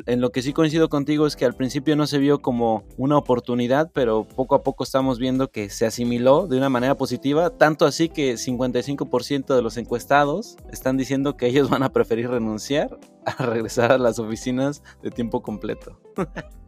en 0.07 0.21
lo 0.21 0.31
que 0.31 0.41
sí 0.41 0.55
coincido 0.55 0.89
contigo 0.89 1.27
es 1.27 1.37
que 1.37 1.45
al 1.45 1.55
principio 1.55 1.95
no 1.95 2.07
se 2.07 2.19
vio 2.19 2.41
como 2.41 2.85
una 2.97 3.19
oportunidad, 3.19 3.91
pero 3.93 4.25
poco 4.25 4.55
a 4.55 4.63
poco 4.63 4.83
estamos 4.83 5.19
viendo 5.19 5.51
que 5.51 5.69
se 5.69 5.85
asimiló 5.85 6.47
de 6.47 6.57
una 6.57 6.71
manera 6.71 6.97
positiva, 6.97 7.51
tanto 7.51 7.85
así 7.85 8.09
que 8.09 8.35
55% 8.35 9.55
de 9.55 9.63
los 9.63 9.77
encuestados 9.77 10.57
están 10.71 10.97
diciendo 10.97 11.37
que 11.37 11.47
ellos 11.47 11.69
van 11.69 11.83
a 11.83 11.93
preferir 11.93 12.31
renunciar 12.31 12.62
a 13.25 13.45
regresar 13.45 13.93
a 13.93 13.99
las 13.99 14.19
oficinas 14.19 14.83
de 15.03 15.11
tiempo 15.11 15.43
completo. 15.43 16.01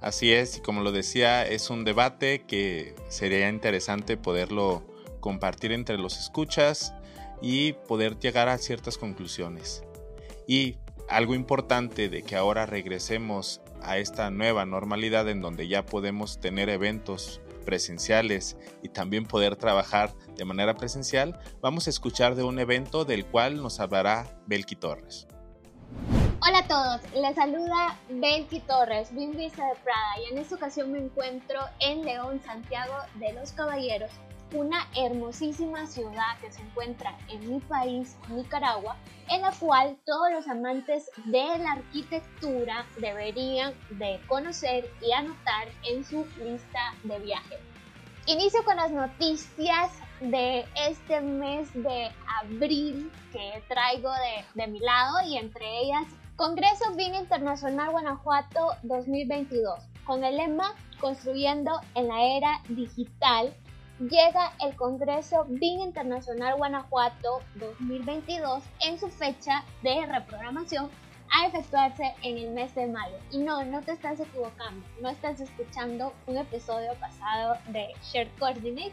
Así 0.01 0.33
es, 0.33 0.59
y 0.59 0.61
como 0.61 0.83
lo 0.83 0.93
decía, 0.93 1.47
es 1.47 1.71
un 1.71 1.85
debate 1.85 2.45
que 2.47 2.95
sería 3.09 3.49
interesante 3.49 4.17
poderlo 4.17 4.83
compartir 5.21 5.73
entre 5.73 5.99
los 5.99 6.19
escuchas 6.19 6.95
y 7.41 7.73
poder 7.73 8.19
llegar 8.19 8.49
a 8.49 8.59
ciertas 8.59 8.99
conclusiones. 8.99 9.83
Y 10.47 10.77
algo 11.09 11.35
importante 11.35 12.09
de 12.09 12.23
que 12.23 12.37
ahora 12.37 12.67
regresemos 12.67 13.61
a 13.83 13.99
esta 13.99 14.31
nueva 14.31 14.65
normalidad 14.65 15.29
en 15.29 15.41
donde 15.41 15.69
ya 15.69 15.85
podemos 15.85 16.41
tener 16.41 16.69
eventos 16.69 17.41
presenciales 17.65 18.57
y 18.83 18.89
también 18.89 19.25
poder 19.25 19.57
trabajar 19.57 20.15
de 20.37 20.45
manera 20.45 20.75
presencial, 20.75 21.39
vamos 21.61 21.87
a 21.87 21.91
escuchar 21.91 22.35
de 22.35 22.43
un 22.43 22.59
evento 22.59 23.05
del 23.05 23.25
cual 23.25 23.63
nos 23.63 23.81
hablará 23.81 24.39
Belki 24.47 24.77
Torres. 24.77 25.27
Hola 26.47 26.59
a 26.59 26.69
todos, 26.69 27.01
les 27.15 27.35
saluda 27.35 27.99
Belki 28.11 28.61
Torres, 28.61 29.15
Vista 29.15 29.67
de 29.67 29.75
Prada 29.77 30.21
y 30.23 30.33
en 30.33 30.39
esta 30.39 30.57
ocasión 30.57 30.93
me 30.93 30.99
encuentro 30.99 31.59
en 31.81 32.05
León, 32.05 32.41
Santiago 32.45 32.95
de 33.15 33.33
los 33.33 33.53
Caballeros, 33.53 34.11
una 34.53 34.87
hermosísima 34.95 35.87
ciudad 35.87 36.39
que 36.41 36.53
se 36.53 36.61
encuentra 36.61 37.17
en 37.29 37.51
mi 37.51 37.61
país, 37.61 38.17
Nicaragua, 38.29 38.97
en 39.31 39.41
la 39.41 39.53
cual 39.53 39.97
todos 40.05 40.31
los 40.33 40.47
amantes 40.47 41.11
de 41.25 41.59
la 41.59 41.73
arquitectura 41.73 42.85
deberían 42.99 43.75
de 43.91 44.21
conocer 44.29 44.91
y 45.01 45.13
anotar 45.13 45.69
en 45.89 46.05
su 46.05 46.27
lista 46.39 46.95
de 47.05 47.19
viaje. 47.21 47.59
Inicio 48.27 48.65
con 48.65 48.77
las 48.77 48.91
noticias 48.91 49.91
de 50.31 50.65
este 50.89 51.21
mes 51.21 51.73
de 51.75 52.11
abril 52.43 53.11
que 53.33 53.63
traigo 53.69 54.11
de, 54.55 54.67
mi 54.67 54.81
lado 54.81 55.19
y 55.27 55.37
entre 55.37 55.65
ellas 55.81 56.05
Congreso 56.37 56.95
Vino 56.97 57.19
Internacional 57.19 57.91
Guanajuato 57.91 58.71
2022 58.83 59.81
con 60.05 60.25
el 60.25 60.37
lema 60.37 60.75
Construyendo 61.01 61.73
en 61.95 62.09
la 62.09 62.23
Era 62.23 62.63
Digital 62.69 63.55
llega 64.01 64.53
el 64.61 64.75
Congreso 64.77 65.45
BIM 65.49 65.81
Internacional 65.81 66.57
Guanajuato 66.57 67.41
2022 67.57 68.63
en 68.81 68.99
su 68.99 69.09
fecha 69.09 69.65
de 69.83 70.07
reprogramación 70.07 70.91
a 71.31 71.47
efectuarse 71.47 72.15
en 72.23 72.39
el 72.39 72.51
mes 72.51 72.75
de 72.75 72.87
mayo. 72.87 73.17
Y 73.31 73.39
no, 73.39 73.65
no 73.65 73.81
te 73.83 73.93
estás 73.93 74.21
equivocando, 74.21 74.87
no 75.01 75.09
estás 75.09 75.41
escuchando 75.41 76.13
un 76.27 76.37
episodio 76.37 76.95
pasado 77.01 77.57
de 77.69 77.89
Shared 78.03 78.29
Coordinate. 78.39 78.93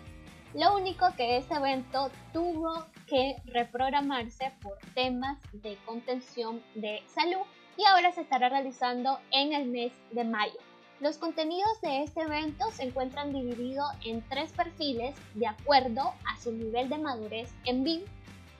Lo 0.53 0.75
único 0.75 1.05
que 1.15 1.37
este 1.37 1.53
evento 1.55 2.11
tuvo 2.33 2.85
que 3.07 3.37
reprogramarse 3.45 4.51
por 4.61 4.77
temas 4.93 5.37
de 5.53 5.77
contención 5.85 6.61
de 6.75 7.01
salud 7.07 7.45
y 7.77 7.85
ahora 7.85 8.11
se 8.11 8.21
estará 8.21 8.49
realizando 8.49 9.17
en 9.31 9.53
el 9.53 9.67
mes 9.67 9.93
de 10.11 10.25
mayo. 10.25 10.59
Los 10.99 11.17
contenidos 11.17 11.79
de 11.81 12.03
este 12.03 12.21
evento 12.21 12.69
se 12.71 12.83
encuentran 12.83 13.31
divididos 13.31 13.87
en 14.05 14.21
tres 14.27 14.51
perfiles 14.51 15.15
de 15.35 15.47
acuerdo 15.47 16.13
a 16.25 16.37
su 16.39 16.51
nivel 16.51 16.89
de 16.89 16.97
madurez 16.97 17.49
en 17.63 17.83
BIM, 17.85 18.01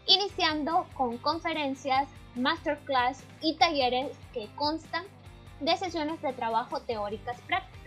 iniciando 0.08 0.88
con 0.96 1.18
conferencias, 1.18 2.08
masterclass 2.36 3.22
y 3.42 3.58
talleres 3.58 4.18
que 4.34 4.48
constan 4.56 5.04
de 5.60 5.76
sesiones 5.76 6.22
de 6.22 6.32
trabajo 6.34 6.80
teóricas 6.80 7.40
prácticas. 7.42 7.81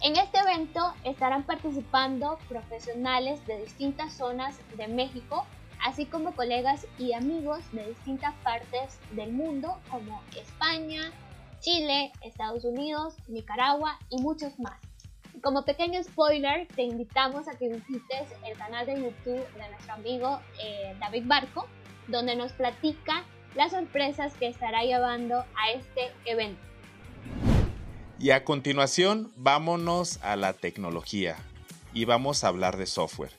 En 0.00 0.16
este 0.16 0.38
evento 0.38 0.94
estarán 1.02 1.42
participando 1.42 2.38
profesionales 2.48 3.44
de 3.46 3.58
distintas 3.58 4.14
zonas 4.14 4.56
de 4.76 4.86
México, 4.86 5.44
así 5.84 6.06
como 6.06 6.36
colegas 6.36 6.86
y 6.98 7.14
amigos 7.14 7.60
de 7.72 7.88
distintas 7.88 8.32
partes 8.44 9.00
del 9.10 9.32
mundo 9.32 9.76
como 9.90 10.22
España, 10.40 11.10
Chile, 11.58 12.12
Estados 12.22 12.64
Unidos, 12.64 13.16
Nicaragua 13.26 13.98
y 14.08 14.22
muchos 14.22 14.56
más. 14.60 14.78
Como 15.42 15.64
pequeño 15.64 16.02
spoiler, 16.04 16.68
te 16.68 16.82
invitamos 16.82 17.48
a 17.48 17.58
que 17.58 17.68
visites 17.68 18.28
el 18.46 18.56
canal 18.56 18.86
de 18.86 19.02
YouTube 19.02 19.52
de 19.54 19.68
nuestro 19.68 19.94
amigo 19.94 20.40
eh, 20.62 20.96
David 21.00 21.24
Barco, 21.26 21.66
donde 22.06 22.36
nos 22.36 22.52
platica 22.52 23.24
las 23.56 23.72
sorpresas 23.72 24.32
que 24.34 24.46
estará 24.46 24.84
llevando 24.84 25.38
a 25.38 25.72
este 25.72 26.12
evento. 26.24 26.67
Y 28.18 28.30
a 28.30 28.44
continuación, 28.44 29.32
vámonos 29.36 30.18
a 30.22 30.36
la 30.36 30.52
tecnología 30.52 31.36
y 31.94 32.04
vamos 32.04 32.42
a 32.42 32.48
hablar 32.48 32.76
de 32.76 32.86
software. 32.86 33.32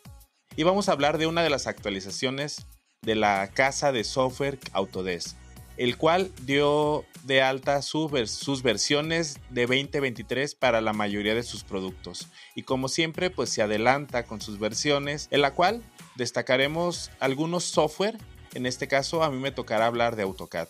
Y 0.55 0.63
vamos 0.63 0.89
a 0.89 0.93
hablar 0.93 1.17
de 1.17 1.27
una 1.27 1.43
de 1.43 1.49
las 1.49 1.67
actualizaciones 1.67 2.65
de 3.01 3.15
la 3.15 3.49
casa 3.53 3.91
de 3.91 4.03
software 4.03 4.59
Autodesk, 4.73 5.35
el 5.77 5.97
cual 5.97 6.31
dio 6.43 7.05
de 7.23 7.41
alta 7.41 7.81
sus 7.81 8.63
versiones 8.63 9.39
de 9.49 9.65
2023 9.65 10.55
para 10.55 10.81
la 10.81 10.93
mayoría 10.93 11.35
de 11.35 11.43
sus 11.43 11.63
productos. 11.63 12.27
Y 12.55 12.63
como 12.63 12.87
siempre, 12.87 13.29
pues 13.29 13.49
se 13.49 13.61
adelanta 13.61 14.23
con 14.23 14.41
sus 14.41 14.59
versiones, 14.59 15.27
en 15.31 15.41
la 15.41 15.53
cual 15.53 15.83
destacaremos 16.15 17.11
algunos 17.19 17.65
software 17.65 18.17
en 18.53 18.65
este 18.65 18.87
caso 18.87 19.23
a 19.23 19.29
mí 19.29 19.37
me 19.37 19.51
tocará 19.51 19.85
hablar 19.85 20.15
de 20.15 20.23
AutoCAD, 20.23 20.67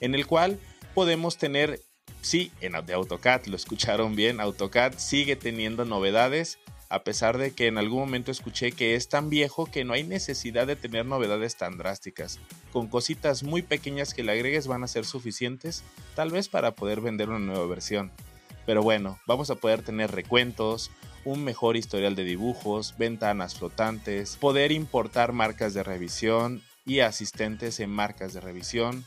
en 0.00 0.14
el 0.14 0.26
cual 0.26 0.58
podemos 0.94 1.38
tener, 1.38 1.80
sí, 2.22 2.50
en 2.60 2.72
de 2.86 2.94
AutoCAD, 2.94 3.46
lo 3.46 3.56
escucharon 3.56 4.16
bien, 4.16 4.40
AutoCAD 4.40 4.94
sigue 4.96 5.36
teniendo 5.36 5.84
novedades, 5.84 6.58
a 6.88 7.04
pesar 7.04 7.36
de 7.36 7.52
que 7.52 7.66
en 7.66 7.76
algún 7.76 8.00
momento 8.00 8.30
escuché 8.30 8.72
que 8.72 8.94
es 8.94 9.08
tan 9.08 9.28
viejo 9.28 9.66
que 9.66 9.84
no 9.84 9.92
hay 9.92 10.04
necesidad 10.04 10.66
de 10.66 10.76
tener 10.76 11.04
novedades 11.04 11.56
tan 11.56 11.78
drásticas. 11.78 12.38
Con 12.72 12.88
cositas 12.88 13.42
muy 13.42 13.62
pequeñas 13.62 14.14
que 14.14 14.22
le 14.22 14.32
agregues 14.32 14.66
van 14.66 14.84
a 14.84 14.88
ser 14.88 15.04
suficientes, 15.04 15.84
tal 16.14 16.30
vez 16.30 16.48
para 16.48 16.74
poder 16.74 17.00
vender 17.00 17.28
una 17.28 17.38
nueva 17.38 17.66
versión. 17.66 18.10
Pero 18.64 18.82
bueno, 18.82 19.18
vamos 19.26 19.50
a 19.50 19.56
poder 19.56 19.82
tener 19.82 20.10
recuentos, 20.12 20.90
un 21.24 21.44
mejor 21.44 21.76
historial 21.76 22.14
de 22.14 22.24
dibujos, 22.24 22.96
ventanas 22.96 23.56
flotantes, 23.56 24.36
poder 24.36 24.72
importar 24.72 25.32
marcas 25.32 25.74
de 25.74 25.82
revisión, 25.82 26.62
y 26.84 27.00
asistentes 27.00 27.80
en 27.80 27.90
marcas 27.90 28.32
de 28.32 28.40
revisión. 28.40 29.04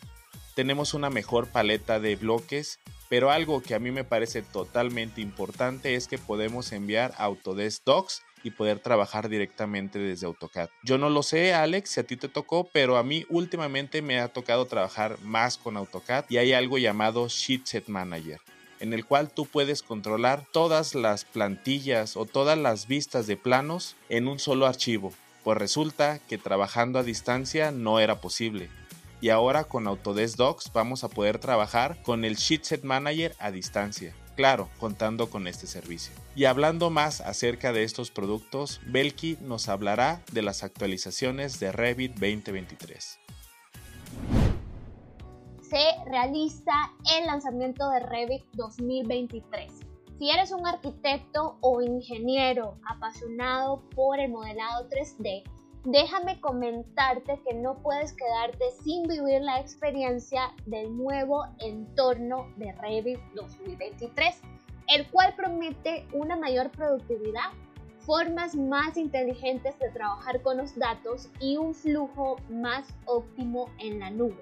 Tenemos 0.55 0.93
una 0.93 1.09
mejor 1.09 1.47
paleta 1.47 1.99
de 1.99 2.15
bloques, 2.15 2.79
pero 3.09 3.31
algo 3.31 3.61
que 3.61 3.75
a 3.75 3.79
mí 3.79 3.91
me 3.91 4.03
parece 4.03 4.41
totalmente 4.41 5.21
importante 5.21 5.95
es 5.95 6.07
que 6.07 6.17
podemos 6.17 6.71
enviar 6.71 7.13
Autodesk 7.17 7.83
Docs 7.85 8.23
y 8.43 8.51
poder 8.51 8.79
trabajar 8.79 9.27
directamente 9.27 9.97
desde 9.97 10.27
AutoCAD. 10.27 10.69
Yo 10.83 10.97
no 10.97 11.09
lo 11.09 11.23
sé, 11.23 11.53
Alex, 11.53 11.89
si 11.89 11.99
a 11.99 12.03
ti 12.03 12.15
te 12.15 12.29
tocó, 12.29 12.69
pero 12.71 12.97
a 12.97 13.03
mí 13.03 13.25
últimamente 13.29 14.01
me 14.03 14.19
ha 14.19 14.27
tocado 14.27 14.65
trabajar 14.65 15.17
más 15.23 15.57
con 15.57 15.77
AutoCAD 15.77 16.25
y 16.29 16.37
hay 16.37 16.53
algo 16.53 16.77
llamado 16.77 17.27
Sheet 17.27 17.65
Set 17.65 17.87
Manager 17.87 18.39
en 18.79 18.93
el 18.93 19.05
cual 19.05 19.31
tú 19.31 19.45
puedes 19.45 19.81
controlar 19.81 20.45
todas 20.51 20.95
las 20.95 21.25
plantillas 21.25 22.17
o 22.17 22.25
todas 22.25 22.57
las 22.57 22.87
vistas 22.87 23.25
de 23.27 23.37
planos 23.37 23.95
en 24.09 24.27
un 24.27 24.37
solo 24.37 24.67
archivo. 24.67 25.13
Pues 25.43 25.57
resulta 25.57 26.19
que 26.27 26.37
trabajando 26.37 26.99
a 26.99 27.03
distancia 27.03 27.71
no 27.71 27.99
era 27.99 28.19
posible. 28.19 28.69
Y 29.25 29.31
ahora 29.31 29.63
con 29.63 29.87
Autodesk 29.87 30.37
Docs 30.37 30.71
vamos 30.71 31.03
a 31.03 31.09
poder 31.09 31.39
trabajar 31.39 31.99
con 32.03 32.25
el 32.25 32.35
Sheetset 32.35 32.83
Manager 32.83 33.35
a 33.39 33.49
distancia. 33.49 34.13
Claro, 34.35 34.69
contando 34.79 35.31
con 35.31 35.47
este 35.47 35.65
servicio. 35.65 36.13
Y 36.35 36.45
hablando 36.45 36.91
más 36.91 37.21
acerca 37.21 37.73
de 37.73 37.81
estos 37.81 38.11
productos, 38.11 38.81
Belki 38.85 39.39
nos 39.41 39.67
hablará 39.67 40.21
de 40.31 40.43
las 40.43 40.63
actualizaciones 40.63 41.59
de 41.59 41.71
Revit 41.71 42.11
2023 42.19 43.19
se 45.61 45.83
realiza 46.05 46.71
el 47.17 47.25
lanzamiento 47.25 47.89
de 47.89 48.01
Revit 48.01 48.43
2023. 48.53 49.71
Si 50.19 50.29
eres 50.29 50.51
un 50.51 50.67
arquitecto 50.67 51.57
o 51.61 51.81
ingeniero 51.81 52.77
apasionado 52.87 53.81
por 53.95 54.19
el 54.19 54.29
modelado 54.29 54.87
3D, 54.89 55.43
déjame 55.85 56.39
comentarte 56.41 57.39
que 57.47 57.53
no 57.53 57.75
puedes 57.81 58.13
quedarte 58.13 58.71
sin 58.83 59.03
vivir 59.07 59.41
la 59.41 59.59
experiencia 59.59 60.51
del 60.65 60.95
nuevo 60.97 61.45
entorno 61.59 62.47
de 62.57 62.71
Revit 62.73 63.19
2023, 63.35 64.41
el 64.95 65.07
cual 65.11 65.35
promete 65.35 66.07
una 66.13 66.35
mayor 66.35 66.71
productividad, 66.71 67.51
formas 67.99 68.55
más 68.55 68.97
inteligentes 68.97 69.77
de 69.79 69.89
trabajar 69.91 70.41
con 70.41 70.57
los 70.57 70.75
datos 70.75 71.29
y 71.39 71.57
un 71.57 71.73
flujo 71.73 72.37
más 72.49 72.87
óptimo 73.05 73.69
en 73.79 73.99
la 73.99 74.09
nube. 74.09 74.41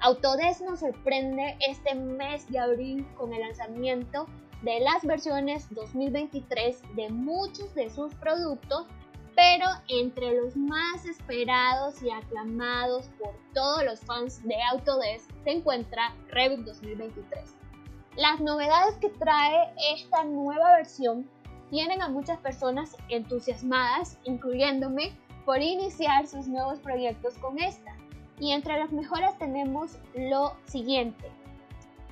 Autodesk 0.00 0.62
nos 0.62 0.80
sorprende 0.80 1.56
este 1.68 1.94
mes 1.94 2.48
de 2.50 2.58
abril 2.58 3.06
con 3.16 3.32
el 3.32 3.40
lanzamiento 3.40 4.26
de 4.62 4.80
las 4.80 5.04
versiones 5.04 5.68
2023 5.74 6.82
de 6.96 7.08
muchos 7.10 7.72
de 7.74 7.88
sus 7.88 8.12
productos, 8.14 8.86
pero 9.34 9.66
entre 9.88 10.40
los 10.40 10.56
más 10.56 11.04
esperados 11.04 12.02
y 12.02 12.10
aclamados 12.10 13.08
por 13.18 13.34
todos 13.54 13.84
los 13.84 14.00
fans 14.00 14.42
de 14.44 14.54
Autodesk 14.70 15.30
se 15.44 15.50
encuentra 15.50 16.14
Revit 16.28 16.60
2023. 16.60 17.54
Las 18.16 18.40
novedades 18.40 18.96
que 18.96 19.08
trae 19.08 19.72
esta 19.94 20.24
nueva 20.24 20.76
versión 20.76 21.28
tienen 21.70 22.02
a 22.02 22.08
muchas 22.08 22.38
personas 22.38 22.96
entusiasmadas, 23.08 24.18
incluyéndome, 24.24 25.16
por 25.46 25.60
iniciar 25.60 26.26
sus 26.26 26.46
nuevos 26.46 26.78
proyectos 26.80 27.38
con 27.38 27.58
esta. 27.58 27.96
Y 28.38 28.52
entre 28.52 28.78
las 28.78 28.92
mejoras 28.92 29.38
tenemos 29.38 29.98
lo 30.14 30.54
siguiente 30.66 31.32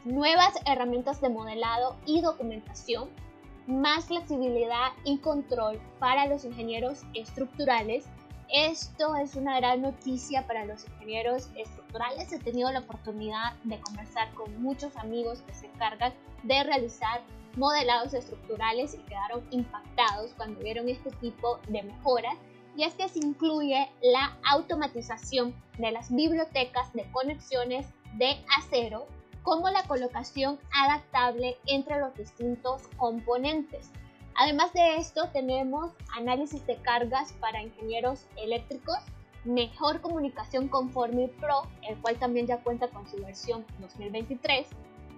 nuevas 0.04 0.54
herramientas 0.66 1.20
de 1.20 1.28
modelado 1.28 1.96
y 2.06 2.20
documentación, 2.20 3.08
más 3.70 4.06
flexibilidad 4.06 4.92
y 5.04 5.18
control 5.18 5.80
para 5.98 6.26
los 6.26 6.44
ingenieros 6.44 7.02
estructurales. 7.14 8.06
Esto 8.52 9.14
es 9.16 9.36
una 9.36 9.58
gran 9.60 9.82
noticia 9.82 10.46
para 10.46 10.64
los 10.64 10.84
ingenieros 10.86 11.50
estructurales. 11.56 12.32
He 12.32 12.38
tenido 12.38 12.70
la 12.72 12.80
oportunidad 12.80 13.54
de 13.64 13.80
conversar 13.80 14.32
con 14.34 14.60
muchos 14.60 14.96
amigos 14.96 15.42
que 15.42 15.54
se 15.54 15.66
encargan 15.66 16.12
de 16.42 16.64
realizar 16.64 17.20
modelados 17.56 18.14
estructurales 18.14 18.94
y 18.94 18.98
quedaron 18.98 19.46
impactados 19.50 20.32
cuando 20.36 20.60
vieron 20.60 20.88
este 20.88 21.10
tipo 21.12 21.60
de 21.68 21.82
mejoras. 21.82 22.36
Y 22.76 22.84
es 22.84 22.94
que 22.94 23.08
se 23.08 23.18
incluye 23.18 23.88
la 24.02 24.36
automatización 24.50 25.54
de 25.78 25.90
las 25.92 26.14
bibliotecas 26.14 26.92
de 26.92 27.10
conexiones 27.12 27.86
de 28.16 28.36
acero 28.58 29.06
como 29.42 29.70
la 29.70 29.82
colocación 29.84 30.58
adaptable 30.72 31.56
entre 31.66 31.98
los 31.98 32.14
distintos 32.14 32.82
componentes. 32.96 33.90
Además 34.36 34.72
de 34.72 34.96
esto, 34.96 35.28
tenemos 35.32 35.92
análisis 36.16 36.64
de 36.66 36.76
cargas 36.76 37.32
para 37.40 37.62
ingenieros 37.62 38.26
eléctricos, 38.36 38.98
mejor 39.44 40.00
comunicación 40.00 40.68
con 40.68 40.90
Formil 40.90 41.30
Pro, 41.30 41.62
el 41.88 41.98
cual 42.00 42.18
también 42.18 42.46
ya 42.46 42.62
cuenta 42.62 42.88
con 42.88 43.06
su 43.08 43.16
versión 43.18 43.64
2023, 43.80 44.66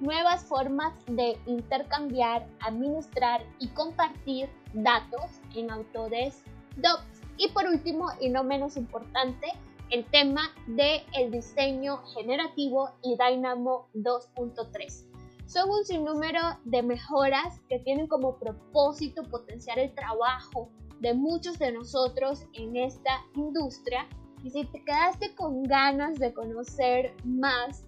nuevas 0.01 0.45
formas 0.45 0.93
de 1.07 1.39
intercambiar, 1.47 2.47
administrar 2.61 3.45
y 3.59 3.69
compartir 3.69 4.49
datos 4.73 5.41
en 5.55 5.71
Autodesk 5.71 6.45
Docs. 6.77 7.23
Y 7.37 7.49
por 7.49 7.67
último, 7.67 8.09
y 8.21 8.29
no 8.29 8.45
menos 8.45 8.77
importante, 8.77 9.47
el 9.93 10.07
tema 10.07 10.51
del 10.67 11.03
el 11.13 11.31
diseño 11.31 11.99
generativo 12.15 12.89
y 13.03 13.15
Dynamo 13.19 13.91
2.3. 13.95 15.07
Son 15.47 15.69
un 15.69 15.85
sinnúmero 15.85 16.41
de 16.65 16.83
mejoras 16.83 17.61
que 17.69 17.79
tienen 17.81 18.07
como 18.07 18.39
propósito 18.39 19.23
potenciar 19.25 19.79
el 19.79 19.95
trabajo 19.95 20.71
de 21.01 21.13
muchos 21.13 21.59
de 21.59 21.73
nosotros 21.73 22.47
en 22.55 22.75
esta 22.77 23.23
industria. 23.37 24.09
Y 24.43 24.51
si 24.51 24.65
te 24.65 24.83
quedaste 24.83 25.35
con 25.35 25.63
ganas 25.65 26.19
de 26.19 26.33
conocer 26.33 27.15
más, 27.25 27.85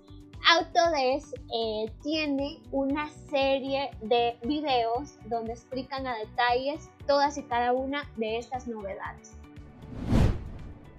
Autodesk 0.46 1.34
eh, 1.54 1.90
tiene 2.02 2.60
una 2.70 3.08
serie 3.30 3.90
de 4.02 4.36
videos 4.42 5.16
donde 5.30 5.54
explican 5.54 6.06
a 6.06 6.18
detalles 6.18 6.90
todas 7.06 7.38
y 7.38 7.44
cada 7.44 7.72
una 7.72 8.06
de 8.18 8.36
estas 8.36 8.68
novedades. 8.68 9.33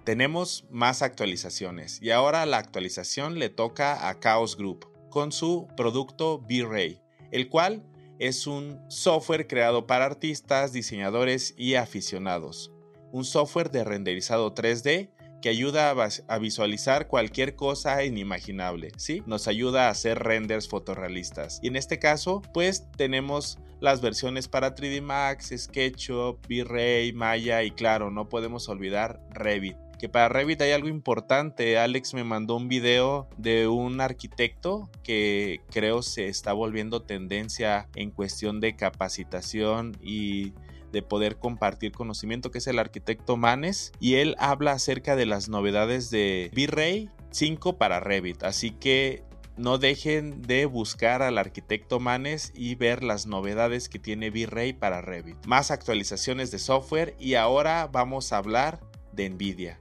Tenemos 0.05 0.65
más 0.69 1.01
actualizaciones 1.01 1.99
y 1.99 2.11
ahora 2.11 2.45
la 2.45 2.59
actualización 2.59 3.39
le 3.39 3.49
toca 3.49 4.07
a 4.07 4.19
Chaos 4.19 4.55
Group 4.55 4.87
con 5.09 5.31
su 5.31 5.67
producto 5.75 6.37
V-Ray, 6.47 7.01
el 7.31 7.49
cual 7.49 7.83
es 8.19 8.45
un 8.45 8.79
software 8.87 9.47
creado 9.47 9.87
para 9.87 10.05
artistas, 10.05 10.73
diseñadores 10.73 11.55
y 11.57 11.73
aficionados. 11.73 12.71
Un 13.11 13.25
software 13.25 13.71
de 13.71 13.83
renderizado 13.83 14.53
3D 14.53 15.09
que 15.41 15.49
ayuda 15.49 15.95
a, 16.27 16.37
visualizar 16.37 17.07
cualquier 17.07 17.55
cosa 17.55 18.03
inimaginable, 18.03 18.91
¿sí? 18.97 19.23
Nos 19.25 19.47
ayuda 19.47 19.87
a 19.87 19.89
hacer 19.89 20.19
renders 20.19 20.67
fotorrealistas. 20.67 21.59
Y 21.63 21.67
en 21.67 21.77
este 21.77 21.97
caso, 21.97 22.43
pues 22.53 22.91
tenemos 22.95 23.57
las 23.79 24.01
versiones 24.01 24.47
para 24.47 24.75
3D 24.75 25.01
Max, 25.01 25.51
SketchUp, 25.55 26.45
V-Ray, 26.47 27.11
Maya 27.13 27.63
y 27.63 27.71
claro, 27.71 28.11
no 28.11 28.29
podemos 28.29 28.69
olvidar 28.69 29.19
Revit 29.31 29.77
para 30.07 30.29
Revit 30.29 30.61
hay 30.61 30.71
algo 30.71 30.87
importante. 30.87 31.77
Alex 31.77 32.13
me 32.13 32.23
mandó 32.23 32.55
un 32.55 32.67
video 32.67 33.27
de 33.37 33.67
un 33.67 34.01
arquitecto 34.01 34.89
que 35.03 35.61
creo 35.71 36.01
se 36.01 36.27
está 36.27 36.53
volviendo 36.53 37.01
tendencia 37.01 37.87
en 37.95 38.11
cuestión 38.11 38.59
de 38.59 38.75
capacitación 38.75 39.97
y 40.01 40.53
de 40.91 41.01
poder 41.01 41.37
compartir 41.37 41.91
conocimiento, 41.91 42.51
que 42.51 42.59
es 42.59 42.67
el 42.67 42.79
arquitecto 42.79 43.35
Manes, 43.35 43.91
y 43.99 44.15
él 44.15 44.35
habla 44.39 44.71
acerca 44.71 45.15
de 45.15 45.25
las 45.25 45.49
novedades 45.49 46.09
de 46.09 46.49
V-Ray 46.55 47.09
5 47.31 47.77
para 47.77 47.99
Revit. 47.99 48.43
Así 48.43 48.71
que 48.71 49.23
no 49.57 49.77
dejen 49.77 50.41
de 50.41 50.65
buscar 50.65 51.21
al 51.21 51.37
arquitecto 51.37 51.99
Manes 51.99 52.51
y 52.55 52.75
ver 52.75 53.03
las 53.03 53.25
novedades 53.25 53.89
que 53.89 53.99
tiene 53.99 54.29
V-Ray 54.29 54.73
para 54.73 55.01
Revit. 55.01 55.45
Más 55.45 55.71
actualizaciones 55.71 56.51
de 56.51 56.59
software 56.59 57.15
y 57.19 57.35
ahora 57.35 57.87
vamos 57.91 58.31
a 58.31 58.37
hablar 58.37 58.79
de 59.11 59.29
Nvidia. 59.29 59.79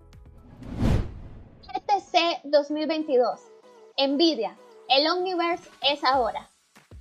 GTC 2.45 2.51
2022. 2.51 3.41
Nvidia. 3.99 4.57
El 4.89 5.07
Omniverse 5.09 5.69
es 5.91 6.05
ahora. 6.05 6.51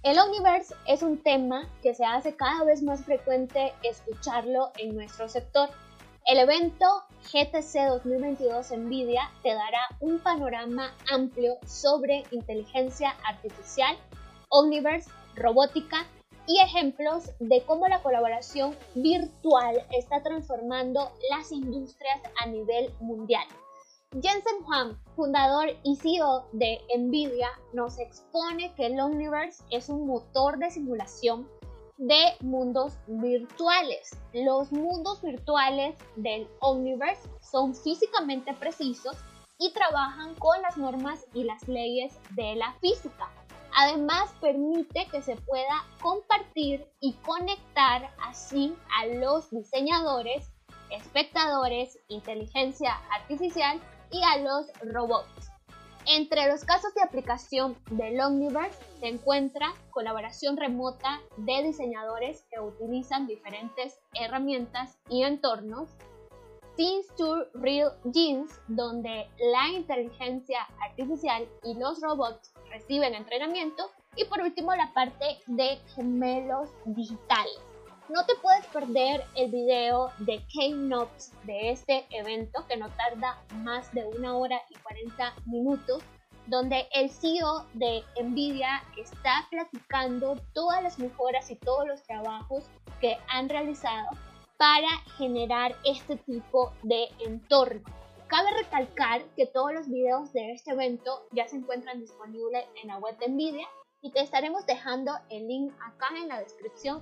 El 0.04 0.18
Omniverse 0.20 0.76
es 0.88 1.02
un 1.04 1.22
tema 1.22 1.70
que 1.82 1.94
se 1.94 2.06
hace 2.06 2.36
cada 2.36 2.64
vez 2.64 2.82
más 2.82 3.04
frecuente 3.04 3.74
escucharlo 3.84 4.72
en 4.78 4.96
nuestro 4.96 5.28
sector. 5.28 5.70
El 6.26 6.40
evento 6.40 6.86
GTC 7.32 7.90
2022 7.90 8.72
Nvidia 8.72 9.30
te 9.42 9.54
dará 9.54 9.88
un 10.00 10.20
panorama 10.20 10.94
amplio 11.12 11.58
sobre 11.66 12.24
inteligencia 12.32 13.16
artificial, 13.28 13.98
Omniverse, 14.50 15.10
robótica 15.36 16.06
y 16.48 16.60
ejemplos 16.62 17.32
de 17.40 17.64
cómo 17.64 17.88
la 17.88 18.02
colaboración 18.02 18.76
virtual 18.96 19.86
está 19.92 20.22
transformando 20.22 21.12
las 21.30 21.52
industrias 21.52 22.22
a 22.40 22.46
nivel 22.46 22.94
mundial. 23.00 23.46
Jensen 24.22 24.64
Huang, 24.68 24.96
fundador 25.16 25.76
y 25.82 25.96
CEO 25.96 26.46
de 26.52 26.80
Nvidia, 26.96 27.50
nos 27.74 27.98
expone 27.98 28.72
que 28.76 28.86
el 28.86 29.00
Omniverse 29.00 29.64
es 29.72 29.90
un 29.90 30.06
motor 30.06 30.60
de 30.60 30.70
simulación 30.70 31.50
de 31.98 32.36
mundos 32.42 32.94
virtuales. 33.08 34.16
Los 34.34 34.72
mundos 34.72 35.20
virtuales 35.24 35.98
del 36.16 36.48
Omniverse 36.60 37.28
son 37.42 37.74
físicamente 37.74 38.54
precisos 38.54 39.18
y 39.58 39.74
trabajan 39.74 40.36
con 40.36 40.62
las 40.62 40.78
normas 40.78 41.26
y 41.34 41.46
las 41.46 41.68
leyes 41.68 42.14
de 42.36 42.56
la 42.56 42.72
física. 42.82 43.32
Además, 43.76 44.30
permite 44.40 45.08
que 45.08 45.24
se 45.24 45.38
pueda 45.38 45.88
compartir 46.04 46.88
y 47.00 47.14
conectar 47.26 48.14
así 48.22 48.76
a 48.96 49.08
los 49.08 49.50
diseñadores, 49.50 50.52
espectadores, 50.92 51.98
inteligencia 52.10 53.02
artificial 53.12 53.82
y 54.14 54.22
a 54.24 54.38
los 54.38 54.68
robots. 54.94 55.50
Entre 56.06 56.48
los 56.48 56.64
casos 56.64 56.94
de 56.94 57.02
aplicación 57.02 57.78
del 57.90 58.20
Omniverse 58.22 58.78
se 59.00 59.08
encuentra 59.08 59.74
colaboración 59.90 60.56
remota 60.58 61.22
de 61.38 61.64
diseñadores 61.64 62.46
que 62.52 62.60
utilizan 62.60 63.26
diferentes 63.26 64.00
herramientas 64.14 64.98
y 65.10 65.24
entornos, 65.24 65.90
Things 66.76 67.08
to 67.16 67.46
Real 67.54 67.94
Genes, 68.14 68.50
donde 68.68 69.30
la 69.52 69.70
inteligencia 69.70 70.68
artificial 70.82 71.48
y 71.64 71.76
los 71.76 72.02
robots 72.02 72.54
reciben 72.70 73.14
entrenamiento, 73.14 73.90
y 74.16 74.26
por 74.26 74.42
último 74.42 74.76
la 74.76 74.94
parte 74.94 75.40
de 75.48 75.78
gemelos 75.96 76.70
digitales. 76.86 77.73
No 78.10 78.26
te 78.26 78.36
puedes 78.42 78.66
perder 78.68 79.24
el 79.34 79.50
video 79.50 80.12
de 80.20 80.46
Keynote 80.48 81.24
de 81.46 81.72
este 81.72 82.06
evento 82.10 82.68
que 82.68 82.76
no 82.76 82.90
tarda 82.90 83.42
más 83.56 83.94
de 83.94 84.06
una 84.06 84.36
hora 84.36 84.62
y 84.70 84.76
40 84.76 85.34
minutos, 85.46 86.04
donde 86.48 86.86
el 86.94 87.10
CEO 87.10 87.66
de 87.74 88.04
Nvidia 88.22 88.84
está 88.98 89.48
platicando 89.50 90.36
todas 90.54 90.84
las 90.84 91.00
mejoras 91.00 91.50
y 91.50 91.56
todos 91.56 91.88
los 91.88 92.04
trabajos 92.04 92.66
que 93.00 93.18
han 93.30 93.48
realizado 93.48 94.10
para 94.58 94.90
generar 95.18 95.74
este 95.86 96.18
tipo 96.18 96.74
de 96.84 97.08
entorno. 97.26 97.84
Cabe 98.28 98.52
recalcar 98.52 99.24
que 99.38 99.46
todos 99.46 99.74
los 99.74 99.88
videos 99.88 100.34
de 100.34 100.52
este 100.52 100.72
evento 100.72 101.26
ya 101.32 101.48
se 101.48 101.56
encuentran 101.56 102.02
disponibles 102.02 102.66
en 102.82 102.90
la 102.90 102.98
web 102.98 103.18
de 103.20 103.30
Nvidia 103.30 103.68
y 104.02 104.12
te 104.12 104.20
estaremos 104.20 104.66
dejando 104.66 105.14
el 105.30 105.48
link 105.48 105.74
acá 105.82 106.10
en 106.18 106.28
la 106.28 106.40
descripción 106.42 107.02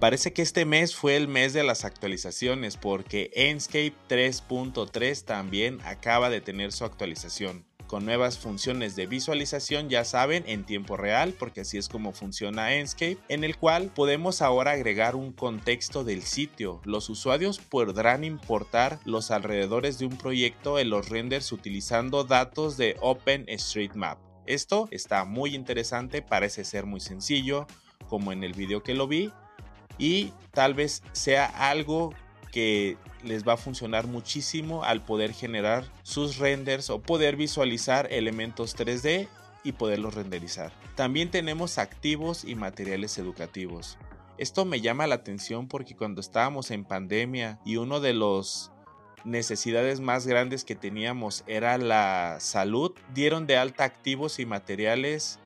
Parece 0.00 0.32
que 0.32 0.42
este 0.42 0.64
mes 0.64 0.94
fue 0.94 1.16
el 1.16 1.26
mes 1.26 1.52
de 1.52 1.64
las 1.64 1.84
actualizaciones 1.84 2.76
porque 2.76 3.32
Enscape 3.34 3.94
3.3 4.08 5.24
también 5.24 5.80
acaba 5.84 6.30
de 6.30 6.40
tener 6.40 6.70
su 6.70 6.84
actualización 6.84 7.64
con 7.88 8.04
nuevas 8.04 8.38
funciones 8.38 8.94
de 8.94 9.06
visualización, 9.06 9.88
ya 9.88 10.04
saben, 10.04 10.44
en 10.46 10.64
tiempo 10.64 10.96
real, 10.96 11.34
porque 11.36 11.62
así 11.62 11.78
es 11.78 11.88
como 11.88 12.12
funciona 12.12 12.74
Enscape, 12.74 13.16
en 13.28 13.42
el 13.42 13.56
cual 13.56 13.90
podemos 13.92 14.42
ahora 14.42 14.72
agregar 14.72 15.16
un 15.16 15.32
contexto 15.32 16.04
del 16.04 16.22
sitio. 16.22 16.80
Los 16.84 17.08
usuarios 17.08 17.58
podrán 17.58 18.24
importar 18.24 19.00
los 19.04 19.30
alrededores 19.30 19.98
de 19.98 20.04
un 20.04 20.18
proyecto 20.18 20.78
en 20.78 20.90
los 20.90 21.08
renders 21.08 21.50
utilizando 21.50 22.24
datos 22.24 22.76
de 22.76 22.96
OpenStreetMap. 23.00 24.18
Esto 24.46 24.86
está 24.90 25.24
muy 25.24 25.54
interesante, 25.54 26.22
parece 26.22 26.64
ser 26.64 26.84
muy 26.84 27.00
sencillo, 27.00 27.66
como 28.06 28.32
en 28.32 28.44
el 28.44 28.52
video 28.52 28.82
que 28.82 28.94
lo 28.94 29.08
vi, 29.08 29.32
y 29.98 30.32
tal 30.52 30.74
vez 30.74 31.02
sea 31.12 31.46
algo 31.46 32.14
que 32.52 32.96
les 33.22 33.46
va 33.46 33.54
a 33.54 33.56
funcionar 33.56 34.06
muchísimo 34.06 34.84
al 34.84 35.04
poder 35.04 35.32
generar 35.32 35.84
sus 36.02 36.38
renders 36.38 36.90
o 36.90 37.00
poder 37.00 37.36
visualizar 37.36 38.12
elementos 38.12 38.76
3D 38.76 39.28
y 39.64 39.72
poderlos 39.72 40.14
renderizar. 40.14 40.72
También 40.94 41.30
tenemos 41.30 41.78
activos 41.78 42.44
y 42.44 42.54
materiales 42.54 43.18
educativos. 43.18 43.98
Esto 44.38 44.64
me 44.64 44.80
llama 44.80 45.06
la 45.06 45.16
atención 45.16 45.66
porque 45.66 45.96
cuando 45.96 46.20
estábamos 46.20 46.70
en 46.70 46.84
pandemia 46.84 47.58
y 47.64 47.76
uno 47.76 48.00
de 48.00 48.14
los 48.14 48.70
necesidades 49.24 50.00
más 50.00 50.26
grandes 50.26 50.64
que 50.64 50.76
teníamos 50.76 51.42
era 51.46 51.76
la 51.76 52.38
salud, 52.40 52.92
dieron 53.12 53.46
de 53.46 53.56
alta 53.56 53.84
activos 53.84 54.38
y 54.38 54.46
materiales 54.46 55.40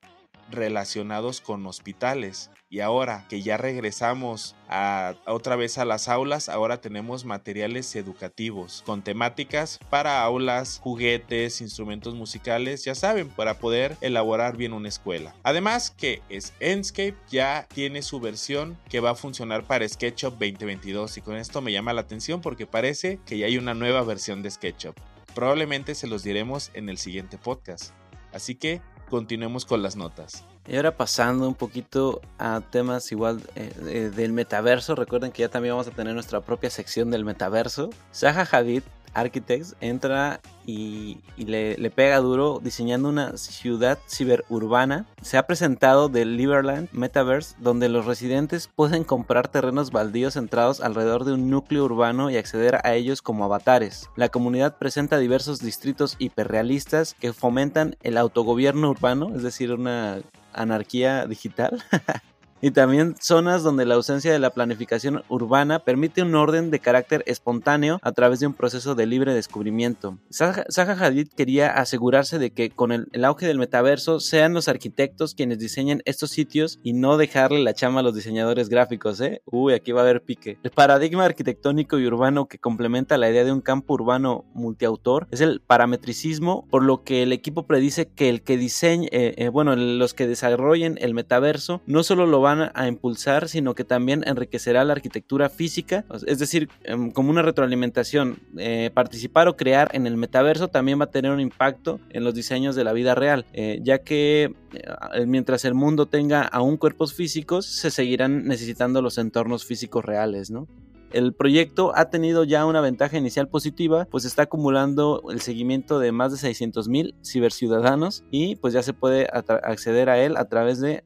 relacionados 0.52 1.40
con 1.40 1.66
hospitales. 1.66 2.50
Y 2.70 2.80
ahora 2.80 3.26
que 3.28 3.42
ya 3.42 3.58
regresamos 3.58 4.56
a, 4.68 5.14
otra 5.26 5.56
vez 5.56 5.76
a 5.76 5.84
las 5.84 6.08
aulas, 6.08 6.48
ahora 6.48 6.80
tenemos 6.80 7.24
materiales 7.24 7.94
educativos 7.96 8.82
con 8.86 9.02
temáticas 9.02 9.78
para 9.90 10.22
aulas, 10.22 10.78
juguetes, 10.82 11.60
instrumentos 11.60 12.14
musicales, 12.14 12.84
ya 12.84 12.94
saben, 12.94 13.28
para 13.28 13.58
poder 13.58 13.96
elaborar 14.00 14.56
bien 14.56 14.72
una 14.72 14.88
escuela. 14.88 15.34
Además 15.42 15.90
que 15.90 16.22
es 16.28 16.54
Enscape 16.60 17.16
ya 17.30 17.66
tiene 17.74 18.00
su 18.02 18.20
versión 18.20 18.78
que 18.88 19.00
va 19.00 19.10
a 19.10 19.16
funcionar 19.16 19.64
para 19.64 19.86
SketchUp 19.86 20.32
2022 20.32 21.18
y 21.18 21.20
con 21.20 21.36
esto 21.36 21.60
me 21.60 21.72
llama 21.72 21.92
la 21.92 22.02
atención 22.02 22.40
porque 22.40 22.66
parece 22.66 23.20
que 23.26 23.38
ya 23.38 23.46
hay 23.46 23.58
una 23.58 23.74
nueva 23.74 24.02
versión 24.02 24.42
de 24.42 24.50
SketchUp. 24.50 24.96
Probablemente 25.34 25.94
se 25.94 26.06
los 26.06 26.22
diremos 26.22 26.70
en 26.74 26.88
el 26.88 26.98
siguiente 26.98 27.38
podcast. 27.38 27.92
Así 28.32 28.54
que 28.54 28.80
continuemos 29.12 29.66
con 29.66 29.82
las 29.82 29.94
notas. 29.94 30.42
Y 30.66 30.74
ahora 30.74 30.96
pasando 30.96 31.46
un 31.46 31.54
poquito 31.54 32.22
a 32.38 32.62
temas 32.62 33.12
igual 33.12 33.42
eh, 33.56 34.10
del 34.16 34.32
metaverso, 34.32 34.94
recuerden 34.94 35.32
que 35.32 35.42
ya 35.42 35.50
también 35.50 35.74
vamos 35.74 35.86
a 35.86 35.90
tener 35.90 36.14
nuestra 36.14 36.40
propia 36.40 36.70
sección 36.70 37.10
del 37.10 37.22
metaverso. 37.22 37.90
Zaha 38.14 38.48
Hadid 38.50 38.82
Architects 39.12 39.76
entra 39.82 40.40
y, 40.66 41.18
le, 41.36 41.90
pega 41.90 42.18
duro 42.18 42.60
diseñando 42.62 43.08
una 43.08 43.36
ciudad 43.36 43.98
ciberurbana. 44.08 45.06
Se 45.20 45.38
ha 45.38 45.46
presentado 45.46 46.08
del 46.08 46.36
Liberland 46.36 46.88
Metaverse, 46.92 47.56
donde 47.58 47.88
los 47.88 48.06
residentes 48.06 48.68
pueden 48.74 49.04
comprar 49.04 49.48
terrenos 49.48 49.90
baldíos 49.90 50.34
centrados 50.34 50.80
alrededor 50.80 51.24
de 51.24 51.32
un 51.32 51.50
núcleo 51.50 51.84
urbano 51.84 52.30
y 52.30 52.36
acceder 52.36 52.80
a 52.84 52.94
ellos 52.94 53.22
como 53.22 53.44
avatares. 53.44 54.08
La 54.16 54.28
comunidad 54.28 54.78
presenta 54.78 55.18
diversos 55.18 55.60
distritos 55.60 56.16
hiperrealistas 56.18 57.14
que 57.14 57.32
fomentan 57.32 57.96
el 58.02 58.16
autogobierno 58.16 58.90
urbano, 58.90 59.32
es 59.34 59.42
decir, 59.42 59.72
una 59.72 60.20
anarquía 60.52 61.26
digital. 61.26 61.82
y 62.62 62.70
también 62.70 63.16
zonas 63.20 63.64
donde 63.64 63.84
la 63.84 63.96
ausencia 63.96 64.32
de 64.32 64.38
la 64.38 64.50
planificación 64.50 65.22
urbana 65.28 65.80
permite 65.80 66.22
un 66.22 66.34
orden 66.36 66.70
de 66.70 66.78
carácter 66.78 67.24
espontáneo 67.26 67.98
a 68.02 68.12
través 68.12 68.38
de 68.40 68.46
un 68.46 68.54
proceso 68.54 68.94
de 68.94 69.04
libre 69.04 69.34
descubrimiento. 69.34 70.18
Zaha, 70.30 70.64
Hadid 70.76 71.28
quería 71.36 71.68
asegurarse 71.72 72.38
de 72.38 72.52
que 72.52 72.70
con 72.70 72.92
el, 72.92 73.24
auge 73.24 73.46
del 73.46 73.58
metaverso 73.58 74.20
sean 74.20 74.54
los 74.54 74.68
arquitectos 74.68 75.34
quienes 75.34 75.58
diseñen 75.58 76.02
estos 76.04 76.30
sitios 76.30 76.78
y 76.84 76.92
no 76.92 77.16
dejarle 77.16 77.62
la 77.62 77.74
chama 77.74 78.00
a 78.00 78.02
los 78.04 78.14
diseñadores 78.14 78.68
gráficos, 78.68 79.20
¿eh? 79.20 79.42
Uy, 79.44 79.74
aquí 79.74 79.90
va 79.90 80.00
a 80.00 80.04
haber 80.04 80.22
pique. 80.22 80.58
El 80.62 80.70
paradigma 80.70 81.24
arquitectónico 81.24 81.98
y 81.98 82.06
urbano 82.06 82.46
que 82.46 82.58
complementa 82.58 83.18
la 83.18 83.28
idea 83.28 83.44
de 83.44 83.52
un 83.52 83.60
campo 83.60 83.94
urbano 83.94 84.44
multiautor 84.54 85.26
es 85.32 85.40
el 85.40 85.60
parametricismo, 85.60 86.68
por 86.70 86.84
lo 86.84 87.02
que 87.02 87.24
el 87.24 87.32
equipo 87.32 87.66
predice 87.66 88.06
que 88.06 88.28
el 88.28 88.42
que 88.42 88.56
diseñe, 88.56 89.08
eh, 89.10 89.34
eh, 89.36 89.48
bueno, 89.48 89.74
los 89.74 90.14
que 90.14 90.28
desarrollen 90.28 90.96
el 91.00 91.14
metaverso 91.14 91.80
no 91.86 92.04
solo 92.04 92.26
lo 92.26 92.40
van 92.40 92.51
a 92.60 92.88
impulsar, 92.88 93.48
sino 93.48 93.74
que 93.74 93.84
también 93.84 94.22
enriquecerá 94.26 94.84
la 94.84 94.92
arquitectura 94.92 95.48
física, 95.48 96.04
es 96.26 96.38
decir, 96.38 96.68
em, 96.84 97.10
como 97.10 97.30
una 97.30 97.42
retroalimentación. 97.42 98.38
Eh, 98.58 98.90
participar 98.92 99.48
o 99.48 99.56
crear 99.56 99.90
en 99.94 100.06
el 100.06 100.16
metaverso 100.16 100.68
también 100.68 101.00
va 101.00 101.04
a 101.04 101.10
tener 101.10 101.30
un 101.30 101.40
impacto 101.40 102.00
en 102.10 102.24
los 102.24 102.34
diseños 102.34 102.76
de 102.76 102.84
la 102.84 102.92
vida 102.92 103.14
real, 103.14 103.46
eh, 103.52 103.80
ya 103.82 103.98
que 103.98 104.54
eh, 104.72 105.26
mientras 105.26 105.64
el 105.64 105.74
mundo 105.74 106.06
tenga 106.06 106.42
aún 106.42 106.76
cuerpos 106.76 107.14
físicos, 107.14 107.66
se 107.66 107.90
seguirán 107.90 108.44
necesitando 108.46 109.02
los 109.02 109.18
entornos 109.18 109.64
físicos 109.64 110.04
reales, 110.04 110.50
¿no? 110.50 110.68
El 111.12 111.34
proyecto 111.34 111.92
ha 111.94 112.08
tenido 112.08 112.44
ya 112.44 112.64
una 112.64 112.80
ventaja 112.80 113.18
inicial 113.18 113.48
positiva, 113.48 114.06
pues 114.10 114.24
está 114.24 114.42
acumulando 114.42 115.22
el 115.30 115.40
seguimiento 115.40 115.98
de 115.98 116.10
más 116.10 116.32
de 116.32 116.38
600 116.38 116.88
mil 116.88 117.14
ciberciudadanos 117.24 118.24
y 118.30 118.56
pues 118.56 118.72
ya 118.72 118.82
se 118.82 118.94
puede 118.94 119.26
acceder 119.30 120.08
a 120.08 120.18
él 120.18 120.36
a 120.36 120.46
través 120.46 120.80
de 120.80 121.04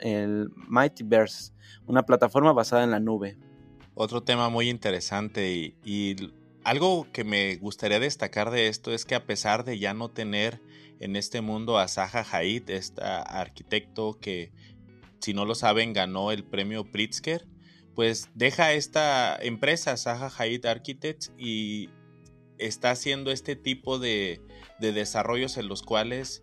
el 0.00 0.48
Mightyverse, 0.68 1.52
una 1.86 2.04
plataforma 2.04 2.52
basada 2.52 2.84
en 2.84 2.90
la 2.90 3.00
nube. 3.00 3.36
Otro 3.94 4.22
tema 4.22 4.48
muy 4.48 4.70
interesante 4.70 5.52
y, 5.52 5.76
y 5.84 6.32
algo 6.64 7.06
que 7.12 7.24
me 7.24 7.56
gustaría 7.56 8.00
destacar 8.00 8.50
de 8.50 8.68
esto 8.68 8.92
es 8.92 9.04
que 9.04 9.14
a 9.14 9.26
pesar 9.26 9.64
de 9.64 9.78
ya 9.78 9.92
no 9.92 10.10
tener 10.10 10.62
en 11.00 11.16
este 11.16 11.42
mundo 11.42 11.78
a 11.78 11.86
Zaha 11.86 12.24
Hadid, 12.30 12.70
este 12.70 13.02
arquitecto 13.02 14.18
que, 14.18 14.52
si 15.20 15.34
no 15.34 15.44
lo 15.44 15.54
saben, 15.54 15.92
ganó 15.92 16.32
el 16.32 16.44
premio 16.44 16.90
Pritzker, 16.90 17.46
pues 17.94 18.28
deja 18.34 18.72
esta 18.72 19.36
empresa, 19.40 19.96
Zaha 19.96 20.30
Hadid 20.36 20.66
Architects, 20.66 21.32
y 21.38 21.90
está 22.58 22.90
haciendo 22.90 23.30
este 23.30 23.56
tipo 23.56 23.98
de, 23.98 24.40
desarrollos 24.80 25.56
en 25.56 25.68
los 25.68 25.82
cuales 25.82 26.42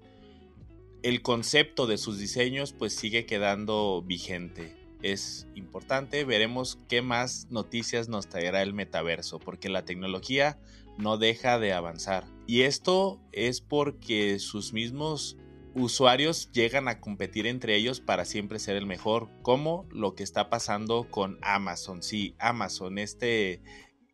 el 1.03 1.21
concepto 1.21 1.85
de 1.85 1.99
sus 1.99 2.17
diseños 2.17 2.73
pues 2.73 2.95
sigue 2.95 3.25
quedando 3.25 4.01
vigente. 4.01 4.75
Es 5.03 5.47
importante, 5.55 6.25
veremos 6.25 6.79
qué 6.87 7.01
más 7.01 7.47
noticias 7.51 8.07
nos 8.07 8.27
traerá 8.27 8.61
el 8.61 8.73
metaverso, 8.73 9.39
porque 9.39 9.69
la 9.69 9.85
tecnología 9.85 10.59
no 10.97 11.17
deja 11.17 11.59
de 11.59 11.73
avanzar. 11.73 12.25
Y 12.47 12.61
esto 12.61 13.19
es 13.31 13.61
porque 13.61 14.39
sus 14.39 14.73
mismos 14.73 15.37
usuarios 15.73 16.51
llegan 16.51 16.87
a 16.87 16.99
competir 16.99 17.47
entre 17.47 17.75
ellos 17.75 17.99
para 17.99 18.25
siempre 18.25 18.59
ser 18.59 18.75
el 18.75 18.85
mejor, 18.85 19.29
como 19.41 19.87
lo 19.91 20.15
que 20.15 20.23
está 20.23 20.49
pasando 20.49 21.07
con 21.09 21.37
Amazon. 21.41 22.03
Sí, 22.03 22.35
Amazon, 22.39 22.97
este, 22.97 23.61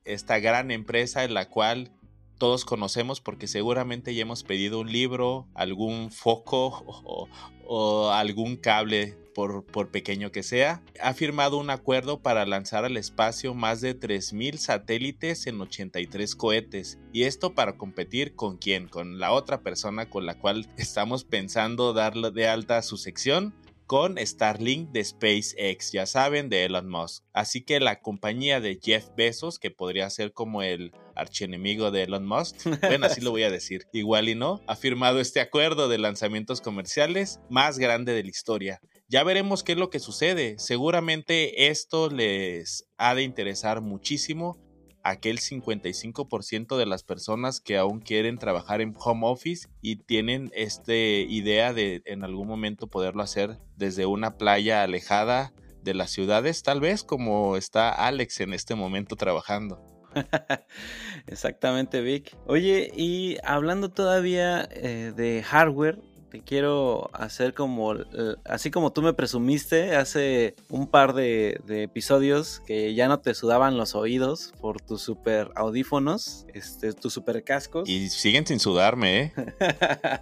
esta 0.06 0.39
gran 0.39 0.72
empresa 0.72 1.24
en 1.24 1.34
la 1.34 1.50
cual 1.50 1.91
todos 2.38 2.65
conocemos 2.65 3.22
porque 3.22 3.48
seguramente 3.48 4.13
ya 4.13 4.22
hemos 4.22 4.43
pedido 4.43 4.80
un 4.80 4.91
libro, 4.91 5.48
algún 5.54 6.12
foco 6.12 6.84
o, 7.65 8.10
algún 8.12 8.56
cable 8.56 9.17
por, 9.38 9.91
pequeño 9.91 10.32
que 10.32 10.41
sea, 10.41 10.82
ha 11.00 11.13
firmado 11.13 11.60
un 11.60 11.69
acuerdo 11.69 12.23
para 12.23 12.47
lanzar 12.47 12.86
al 12.86 12.97
espacio 12.97 13.54
más 13.54 13.82
de 13.82 13.95
3.000 13.95 14.58
satélites 14.58 15.45
en 15.45 15.62
83 15.62 16.36
cohetes. 16.36 16.97
Y 17.13 17.26
esto 17.26 17.54
para 17.54 17.78
competir 17.78 18.34
con 18.34 18.58
quién? 18.58 18.88
Con 18.88 19.19
la 19.19 19.32
otra 19.32 19.62
persona 19.62 20.10
con 20.10 20.26
la 20.26 20.39
cual 20.39 20.67
estamos 20.78 21.23
pensando 21.23 21.93
darle 21.93 22.32
de 22.32 22.47
alta 22.47 22.82
su 22.82 22.97
sección 22.97 23.54
con 23.86 24.17
Starlink 24.17 24.89
de 24.89 25.06
SpaceX, 25.06 25.93
ya 25.93 26.06
saben, 26.08 26.50
de 26.50 26.65
Elon 26.65 26.89
Musk. 26.89 27.23
Así 27.32 27.62
que 27.62 27.80
la 27.80 28.02
compañía 28.02 28.60
de 28.60 28.80
Jeff 28.84 29.08
Bezos, 29.15 29.60
que 29.60 29.71
podría 29.71 30.10
ser 30.10 30.34
como 30.34 30.62
el 30.62 30.91
archienemigo 31.15 31.89
de 31.89 32.04
Elon 32.04 32.26
Musk, 32.26 32.56
bueno, 32.82 33.06
así 33.06 33.21
lo 33.21 33.32
voy 33.32 33.43
a 33.43 33.50
decir, 33.50 33.88
igual 33.93 34.28
y 34.28 34.36
no, 34.36 34.62
ha 34.67 34.76
firmado 34.76 35.21
este 35.21 35.39
acuerdo 35.39 35.88
de 35.88 36.00
lanzamientos 36.00 36.60
comerciales 36.60 37.39
más 37.50 37.80
grande 37.80 38.13
de 38.13 38.23
la 38.23 38.30
historia. 38.30 38.82
Ya 39.10 39.24
veremos 39.24 39.63
qué 39.63 39.72
es 39.72 39.78
lo 39.78 39.89
que 39.89 40.00
sucede. 40.00 40.56
Seguramente 40.60 41.70
esto 41.70 42.10
les 42.10 42.86
ha 42.98 43.15
de 43.15 43.24
interesar 43.24 43.80
muchísimo 43.82 44.58
aquel 45.02 45.39
55% 45.39 46.76
de 46.76 46.86
las 46.86 47.04
personas 47.04 47.62
que 47.62 47.78
aún 47.78 48.02
quieren 48.02 48.38
trabajar 48.38 48.82
en 48.82 48.93
home 49.00 49.26
office 49.26 49.70
y 49.82 49.96
tienen 49.96 50.52
esta 50.54 50.93
idea 50.93 51.72
de 51.72 52.02
en 52.04 52.26
algún 52.26 52.50
momento 52.50 52.88
poderlo 52.88 53.24
hacer 53.24 53.58
desde 53.78 54.06
una 54.06 54.38
playa 54.38 54.84
alejada 54.84 55.54
de 55.82 55.93
las 55.93 56.12
ciudades, 56.12 56.62
tal 56.63 56.82
vez 56.82 57.04
como 57.04 57.56
está 57.56 57.89
Alex 57.91 58.41
en 58.41 58.54
este 58.54 58.76
momento 58.76 59.15
trabajando. 59.15 59.82
Exactamente, 61.28 62.02
Vic. 62.02 62.36
Oye, 62.46 62.91
y 62.93 63.38
hablando 63.43 63.89
todavía 63.89 64.67
eh, 64.72 65.13
de 65.15 65.43
hardware, 65.43 66.02
te 66.30 66.42
quiero 66.42 67.10
hacer 67.13 67.54
como, 67.54 67.96
así 68.46 68.72
como 68.72 68.92
tú 68.92 69.02
me 69.02 69.13
presumiste 69.13 69.96
hace 69.96 70.56
un 70.70 70.88
par 70.88 71.13
de, 71.13 71.62
episodios 71.68 72.62
que 72.66 72.94
ya 72.94 73.08
no 73.08 73.20
te 73.20 73.34
sudaban 73.34 73.78
los 73.78 73.96
oídos 73.96 74.54
por 74.60 74.82
tus 74.82 75.02
super 75.02 75.52
audífonos, 75.56 76.46
este, 76.54 76.94
tus 76.94 77.13
super 77.13 77.44
cascos. 77.44 77.88
Y 77.88 78.10
siguen 78.10 78.46
sin 78.46 78.60
sudarme, 78.60 79.22
¿eh? 79.22 79.34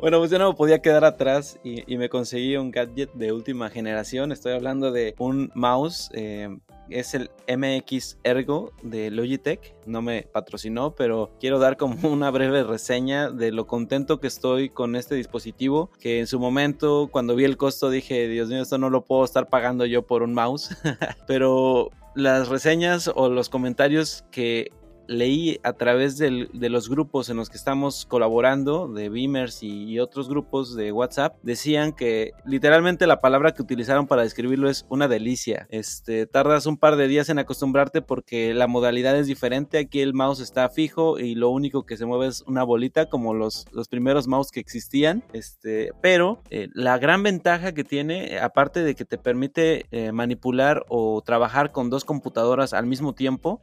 bueno, 0.00 0.18
pues 0.18 0.30
yo 0.30 0.38
no 0.38 0.50
me 0.50 0.56
podía 0.56 0.80
quedar 0.80 1.04
atrás 1.04 1.58
y, 1.62 1.82
me 1.96 2.08
conseguí 2.08 2.56
un 2.56 2.70
gadget 2.70 3.12
de 3.12 3.32
última 3.32 3.70
generación. 3.70 4.32
Estoy 4.32 4.54
hablando 4.54 4.90
de 4.90 5.14
un 5.18 5.52
mouse 5.54 6.10
eh, 6.14 6.48
es 6.98 7.14
el 7.14 7.30
MX 7.48 8.18
Ergo 8.24 8.72
de 8.82 9.10
Logitech. 9.10 9.74
No 9.86 10.02
me 10.02 10.22
patrocinó, 10.22 10.94
pero 10.94 11.36
quiero 11.40 11.58
dar 11.58 11.76
como 11.76 11.96
una 12.08 12.30
breve 12.30 12.64
reseña 12.64 13.30
de 13.30 13.52
lo 13.52 13.66
contento 13.66 14.20
que 14.20 14.26
estoy 14.26 14.68
con 14.68 14.96
este 14.96 15.14
dispositivo. 15.14 15.90
Que 15.98 16.20
en 16.20 16.26
su 16.26 16.38
momento, 16.38 17.08
cuando 17.10 17.34
vi 17.34 17.44
el 17.44 17.56
costo, 17.56 17.90
dije, 17.90 18.28
Dios 18.28 18.48
mío, 18.48 18.62
esto 18.62 18.78
no 18.78 18.90
lo 18.90 19.04
puedo 19.04 19.24
estar 19.24 19.48
pagando 19.48 19.86
yo 19.86 20.06
por 20.06 20.22
un 20.22 20.34
mouse. 20.34 20.76
pero 21.26 21.90
las 22.14 22.48
reseñas 22.48 23.10
o 23.14 23.28
los 23.28 23.48
comentarios 23.48 24.24
que 24.30 24.70
leí 25.06 25.58
a 25.62 25.72
través 25.72 26.18
de 26.18 26.48
los 26.70 26.88
grupos 26.88 27.30
en 27.30 27.36
los 27.36 27.50
que 27.50 27.56
estamos 27.56 28.06
colaborando, 28.06 28.88
de 28.88 29.08
Beamers 29.08 29.62
y, 29.62 29.98
otros 29.98 30.28
grupos 30.28 30.74
de 30.74 30.90
WhatsApp, 30.90 31.36
decían 31.42 31.92
que 31.92 32.32
literalmente 32.44 33.06
la 33.06 33.20
palabra 33.20 33.52
que 33.52 33.62
utilizaron 33.62 34.06
para 34.06 34.22
describirlo 34.22 34.68
es 34.68 34.86
una 34.88 35.06
delicia. 35.06 35.66
Este, 35.70 36.26
tardas 36.26 36.66
un 36.66 36.76
par 36.76 36.96
de 36.96 37.08
días 37.08 37.28
en 37.28 37.38
acostumbrarte 37.38 38.02
porque 38.02 38.54
la 38.54 38.66
modalidad 38.66 39.16
es 39.16 39.26
diferente. 39.26 39.78
Aquí 39.78 40.00
el 40.00 40.14
mouse 40.14 40.40
está 40.40 40.68
fijo 40.70 41.18
y 41.18 41.34
lo 41.34 41.50
único 41.50 41.84
que 41.84 41.96
se 41.96 42.06
mueve 42.06 42.28
es 42.28 42.42
una 42.46 42.64
bolita, 42.64 43.06
como 43.06 43.34
los, 43.34 43.66
primeros 43.90 44.26
mouse 44.26 44.50
que 44.50 44.60
existían. 44.60 45.22
Este, 45.32 45.92
pero 46.00 46.42
eh, 46.50 46.68
la 46.74 46.98
gran 46.98 47.22
ventaja 47.22 47.72
que 47.72 47.84
tiene, 47.84 48.38
aparte 48.38 48.82
de 48.82 48.94
que 48.94 49.04
te 49.04 49.18
permite 49.18 49.86
eh, 49.90 50.12
manipular 50.12 50.84
o 50.88 51.22
trabajar 51.22 51.72
con 51.72 51.90
dos 51.90 52.04
computadoras 52.04 52.72
al 52.72 52.86
mismo 52.86 53.14
tiempo, 53.14 53.60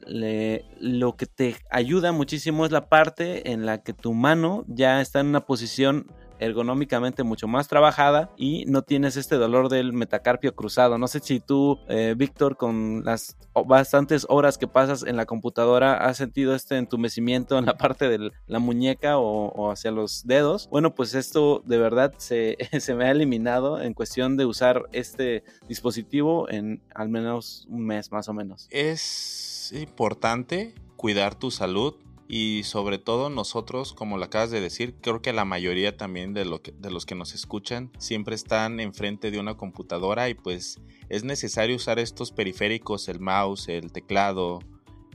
lo 0.80 1.16
que 1.16 1.26
te 1.36 1.56
ayuda 1.70 2.12
muchísimo 2.12 2.66
es 2.66 2.72
la 2.72 2.90
parte 2.90 3.52
en 3.52 3.66
la 3.66 3.82
que 3.82 3.94
tu 3.94 4.14
mano 4.14 4.66
ya 4.68 5.02
está 5.02 5.20
en 5.20 5.28
una 5.28 5.46
posición 5.46 6.08
ergonómicamente 6.40 7.24
mucho 7.24 7.48
más 7.48 7.68
trabajada 7.68 8.32
y 8.38 8.66
no 8.66 8.82
tienes 8.82 9.18
este 9.18 9.36
dolor 9.36 9.70
del 9.70 9.94
metacarpio 9.94 10.56
cruzado. 10.56 10.98
No 10.98 11.08
sé 11.08 11.20
si 11.20 11.40
tú, 11.40 11.80
eh, 11.88 12.16
Víctor, 12.18 12.58
con 12.58 13.04
las 13.06 13.38
bastantes 13.66 14.26
horas 14.30 14.58
que 14.58 14.68
pasas 14.68 15.04
en 15.04 15.18
la 15.18 15.26
computadora, 15.26 16.06
has 16.06 16.18
sentido 16.18 16.56
este 16.56 16.78
entumecimiento 16.78 17.58
en 17.58 17.66
la 17.66 17.78
parte 17.78 18.10
de 18.10 18.32
la 18.48 18.60
muñeca 18.60 19.18
o, 19.18 19.72
hacia 19.72 19.92
los 19.92 20.26
dedos. 20.26 20.68
Bueno, 20.70 20.96
pues 20.96 21.14
esto 21.14 21.62
de 21.66 21.78
verdad 21.78 22.14
se, 22.18 22.58
se 22.80 22.96
me 22.96 23.06
ha 23.06 23.12
eliminado 23.12 23.82
en 23.82 23.94
cuestión 23.94 24.38
de 24.38 24.46
usar 24.46 24.84
este 24.92 25.44
dispositivo 25.68 26.50
en 26.50 26.82
al 26.96 27.10
menos 27.10 27.68
un 27.70 27.86
mes 27.86 28.12
más 28.12 28.30
o 28.30 28.34
menos. 28.34 28.68
Es 28.72 29.72
importante 29.74 30.74
cuidar 31.00 31.34
tu 31.34 31.50
salud 31.50 31.96
y 32.28 32.64
sobre 32.66 32.98
todo 32.98 33.30
nosotros, 33.30 33.94
como 33.94 34.18
lo 34.18 34.26
acabas 34.26 34.52
de 34.52 34.60
decir, 34.60 34.96
creo 35.00 35.22
que 35.22 35.32
la 35.32 35.46
mayoría 35.46 35.96
también 35.96 36.34
de, 36.34 36.44
lo 36.44 36.60
de 36.60 36.92
los 36.92 37.06
que 37.06 37.16
nos 37.16 37.34
escuchan 37.34 37.90
siempre 37.98 38.36
están 38.36 38.82
enfrente 38.82 39.32
de 39.32 39.40
una 39.40 39.56
computadora 39.56 40.28
y 40.28 40.34
pues 40.34 40.82
es 41.08 41.24
necesario 41.24 41.78
usar 41.78 42.00
estos 42.00 42.34
periféricos, 42.34 43.08
el 43.08 43.22
mouse, 43.22 43.70
el 43.70 43.94
teclado, 43.94 44.60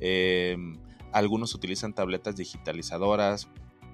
em, 0.01 0.79
algunos 1.13 1.55
utilizan 1.55 1.95
tabletas 1.95 2.35
digitalizadoras, 2.37 3.49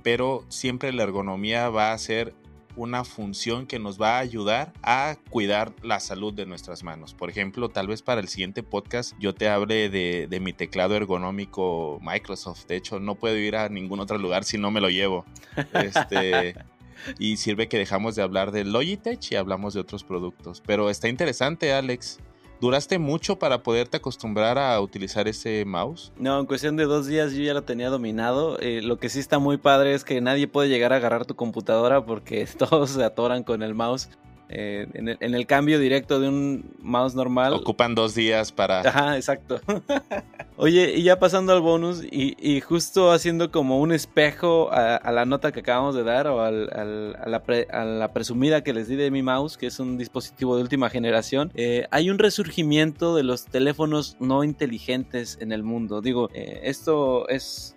pero 0.05 0.44
siempre 0.48 0.92
la 0.92 1.03
ergonomía 1.03 1.70
va 1.70 1.92
a 1.92 1.98
ser 1.98 2.37
una 2.76 3.04
función 3.04 3.66
que 3.66 3.78
nos 3.78 4.00
va 4.00 4.16
a 4.16 4.18
ayudar 4.20 4.72
a 4.83 5.16
cuidar 5.30 5.72
la 5.83 6.00
salud 6.00 6.33
de 6.33 6.46
nuestras 6.46 6.83
manos. 6.83 7.14
Por 7.14 7.30
ejemplo, 7.30 7.68
tal 7.68 7.87
vez 7.88 8.02
para 8.02 8.20
el 8.20 8.28
siguiente 8.28 8.62
podcast 8.62 9.14
yo 9.18 9.35
te 9.35 9.48
hable 9.48 9.88
de, 9.88 10.40
mi 10.40 10.52
teclado 10.52 10.96
ergonómico 10.96 11.98
Microsoft. 12.02 12.66
De 12.66 12.76
hecho, 12.76 13.00
no 13.00 13.14
puedo 13.14 13.37
ir 13.37 13.56
a 13.56 13.68
ningún 13.68 14.00
otro 14.00 14.18
lugar 14.18 14.44
si 14.44 14.59
no 14.59 14.70
me 14.70 14.80
lo 14.80 14.88
llevo. 14.90 15.24
Este, 15.72 16.54
y 17.18 17.37
sirve 17.37 17.68
que 17.68 17.78
dejamos 17.78 18.16
de 18.16 18.22
hablar 18.22 18.52
de 18.52 18.64
Logitech 18.64 19.33
y 19.33 19.37
hablamos 19.37 19.74
de 19.74 19.80
otros 19.80 20.04
productos. 20.04 20.62
Pero 20.66 20.90
está 20.90 21.09
interesante, 21.09 21.72
Alex. 21.72 22.18
¿Duraste 22.61 22.99
mucho 22.99 23.38
para 23.38 23.62
poderte 23.62 23.96
acostumbrar 23.96 24.59
a 24.59 24.79
utilizar 24.83 25.27
ese 25.27 25.64
mouse? 25.64 26.12
No, 26.18 26.38
en 26.38 26.44
cuestión 26.44 26.77
de 26.77 26.85
dos 26.85 27.07
días 27.07 27.33
yo 27.33 27.42
ya 27.42 27.55
lo 27.55 27.62
tenía 27.62 27.88
dominado. 27.88 28.59
Eh, 28.61 28.83
lo 28.83 28.99
que 28.99 29.09
sí 29.09 29.18
está 29.18 29.38
muy 29.38 29.57
padre 29.57 29.94
es 29.94 30.05
que 30.05 30.20
nadie 30.20 30.46
puede 30.46 30.68
llegar 30.68 30.92
a 30.92 30.96
agarrar 30.96 31.25
tu 31.25 31.35
computadora 31.35 32.05
porque 32.05 32.46
todos 32.59 32.90
se 32.90 33.03
atoran 33.03 33.44
con 33.44 33.62
el 33.62 33.75
mouse. 33.75 34.11
Eh, 34.53 34.89
en, 34.95 35.35
el, 35.35 35.47
cambio 35.47 35.79
directo 35.79 36.19
de 36.19 36.29
un 36.29 36.75
mouse 36.81 37.15
normal. 37.15 37.53
Ocupan 37.55 37.95
dos 37.95 38.17
días 38.17 38.51
para. 38.51 38.81
Ajá, 38.81 39.15
exacto. 39.15 39.61
Oye, 40.57 40.95
y 40.97 41.05
ya 41.05 41.21
pasando 41.21 41.53
al 41.53 41.61
bonus 41.61 42.03
y, 42.03 42.61
justo 42.61 43.13
haciendo 43.13 43.53
como 43.53 43.79
un 43.79 43.93
espejo 43.93 44.69
a, 44.73 45.13
la 45.13 45.25
nota 45.25 45.53
que 45.53 45.61
acabamos 45.61 45.95
de 45.95 46.03
dar 46.03 46.27
o 46.27 46.43
a, 46.43 46.51
la 46.51 48.13
presumida 48.13 48.65
que 48.65 48.73
les 48.73 48.89
di 48.89 48.97
de 48.97 49.13
mi 49.13 49.23
mouse, 49.23 49.57
que 49.57 49.69
es 49.69 49.79
un 49.79 49.97
dispositivo 49.97 50.57
de 50.57 50.63
última 50.63 50.91
generación, 50.91 51.53
eh, 51.55 51.87
hay 51.93 52.11
un 52.11 52.19
resurgimiento 52.19 53.15
de 53.15 53.23
los 53.23 53.45
teléfonos 53.45 54.17
no 54.19 54.43
inteligentes 54.43 55.39
en 55.41 55.53
el 55.53 55.63
mundo. 55.63 56.03
Digo, 56.03 56.29
eh, 56.35 56.63
esto 56.65 57.29
es 57.29 57.77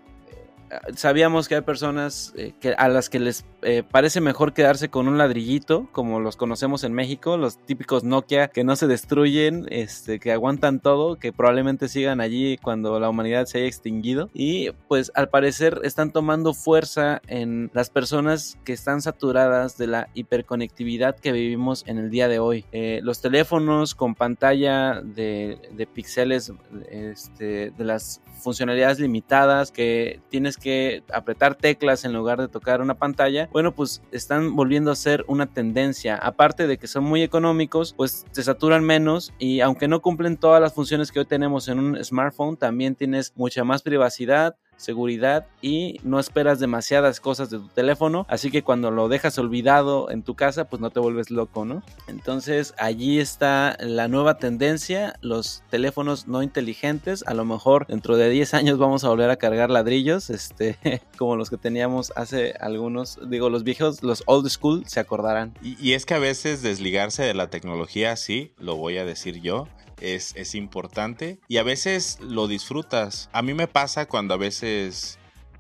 sabíamos 0.96 1.48
que 1.48 1.56
hay 1.56 1.62
personas 1.62 2.34
eh, 2.36 2.54
que, 2.60 2.74
a 2.74 2.88
las 2.88 3.10
que 3.10 3.20
les 3.20 3.46
eh, 3.62 3.84
parece 3.90 4.22
mejor 4.22 4.54
quedarse 4.54 4.90
con 4.90 5.08
un 5.08 5.18
ladrillito, 5.18 5.88
como 5.92 6.20
los 6.20 6.38
conocemos 6.38 6.84
en 6.84 6.94
México, 6.94 7.38
los 7.38 7.58
típicos 7.58 8.04
Nokia 8.04 8.48
que 8.50 8.64
no 8.64 8.76
se 8.76 8.88
destruyen, 8.88 9.66
este, 9.70 10.20
que 10.20 10.32
aguantan 10.32 10.80
todo, 10.80 11.18
que 11.18 11.32
probablemente 11.32 11.88
sigan 11.88 12.22
allí 12.22 12.58
cuando 12.58 13.00
la 13.00 13.10
humanidad 13.10 13.46
se 13.46 13.60
haya 13.60 13.68
extinguido. 13.68 14.30
Y 14.34 14.72
pues 14.88 15.12
al 15.16 15.30
parecer 15.30 15.82
están 15.84 16.12
tomando 16.12 16.54
fuerza 16.54 17.22
en 17.28 17.72
las 17.74 17.90
personas 17.90 18.58
que 18.64 18.74
están 18.74 19.02
saturadas 19.02 19.78
de 19.78 19.88
la 19.88 20.10
hiperconectividad 20.14 21.16
que 21.16 21.32
vivimos 21.32 21.84
en 21.88 21.98
el 21.98 22.10
día 22.10 22.28
de 22.28 22.40
hoy. 22.40 22.66
Eh, 22.72 23.00
los 23.04 23.22
teléfonos 23.22 23.96
con 23.96 24.16
pantalla 24.16 25.02
de, 25.02 25.60
de 25.72 25.88
píxeles 25.88 26.52
este, 26.90 27.72
de 27.72 27.84
las 27.84 28.22
funcionalidades 28.44 29.00
limitadas 29.00 29.72
que 29.72 30.20
tienes 30.30 30.58
que 30.58 30.63
apretar 31.12 31.56
teclas 31.56 32.06
en 32.06 32.14
lugar 32.14 32.40
de 32.40 32.48
tocar 32.48 32.82
una 32.82 32.96
pantalla, 32.96 33.50
bueno, 33.52 33.74
pues 33.74 34.02
están 34.12 34.56
volviendo 34.56 34.92
a 34.92 34.96
ser 34.96 35.26
una 35.28 35.48
tendencia. 35.48 36.16
Aparte 36.16 36.68
de 36.68 36.78
que 36.78 36.88
son 36.88 37.04
muy 37.04 37.22
económicos, 37.24 37.94
pues 37.96 38.26
se 38.32 38.44
saturan 38.44 38.84
menos 38.84 39.34
y 39.40 39.62
aunque 39.62 39.88
no 39.88 40.02
cumplen 40.02 40.38
todas 40.38 40.62
las 40.62 40.74
funciones 40.74 41.12
que 41.12 41.20
hoy 41.20 41.26
tenemos 41.26 41.68
en 41.68 41.80
un 41.80 42.04
smartphone, 42.04 42.58
también 42.58 42.96
tienes 42.96 43.34
mucha 43.36 43.64
más 43.64 43.82
privacidad, 43.82 44.56
seguridad 44.84 45.48
y 45.62 46.00
no 46.04 46.20
esperas 46.20 46.60
demasiadas 46.60 47.20
cosas 47.20 47.50
de 47.50 47.60
tu 47.60 47.68
teléfono, 47.70 48.26
así 48.30 48.52
que 48.52 48.64
cuando 48.64 48.92
lo 48.92 49.08
dejas 49.08 49.38
olvidado 49.38 50.12
en 50.12 50.24
tu 50.24 50.36
casa, 50.36 50.66
pues 50.66 50.82
no 50.82 50.90
te 50.90 51.00
vuelves 51.00 51.32
loco, 51.32 51.66
¿no? 51.66 51.84
Entonces 52.08 52.74
allí 52.78 53.20
está 53.20 53.78
la 53.80 54.08
nueva 54.08 54.38
tendencia, 54.38 55.16
los 55.22 55.64
teléfonos 55.70 56.28
no 56.28 56.44
inteligentes, 56.44 57.24
a 57.28 57.34
lo 57.34 57.46
mejor 57.46 57.88
dentro 57.88 58.18
de 58.18 58.30
10 58.30 58.54
años 58.54 58.78
vamos 58.78 59.04
a 59.04 59.10
volver 59.10 59.30
a 59.30 59.38
cargar 59.38 59.70
ladrillos, 59.70 60.30
este, 60.30 60.78
como 61.18 61.36
los 61.36 61.50
que 61.50 61.58
teníamos 61.58 62.12
hace 62.16 62.54
algunos, 62.60 63.20
digo, 63.30 63.50
los 63.50 63.64
viejos, 63.64 64.04
los 64.04 64.24
old 64.26 64.50
school 64.50 64.84
se 64.86 65.00
acordarán. 65.00 65.54
Y, 65.62 65.78
y 65.82 65.94
es 65.94 66.06
que 66.06 66.14
a 66.14 66.20
veces 66.20 66.62
desligarse 66.62 67.24
de 67.24 67.34
la 67.34 67.50
tecnología, 67.50 68.16
sí, 68.16 68.54
lo 68.58 68.76
voy 68.76 68.98
a 68.98 69.06
decir 69.06 69.42
yo, 69.42 69.68
es, 70.04 70.56
importante 70.56 71.40
y 71.48 71.58
a 71.58 71.64
veces 71.64 72.20
lo 72.22 72.48
disfrutas. 72.48 73.30
A 73.32 73.42
mí 73.42 73.54
me 73.54 73.68
pasa 73.68 74.08
cuando 74.08 74.34
a 74.34 74.38
veces 74.38 74.73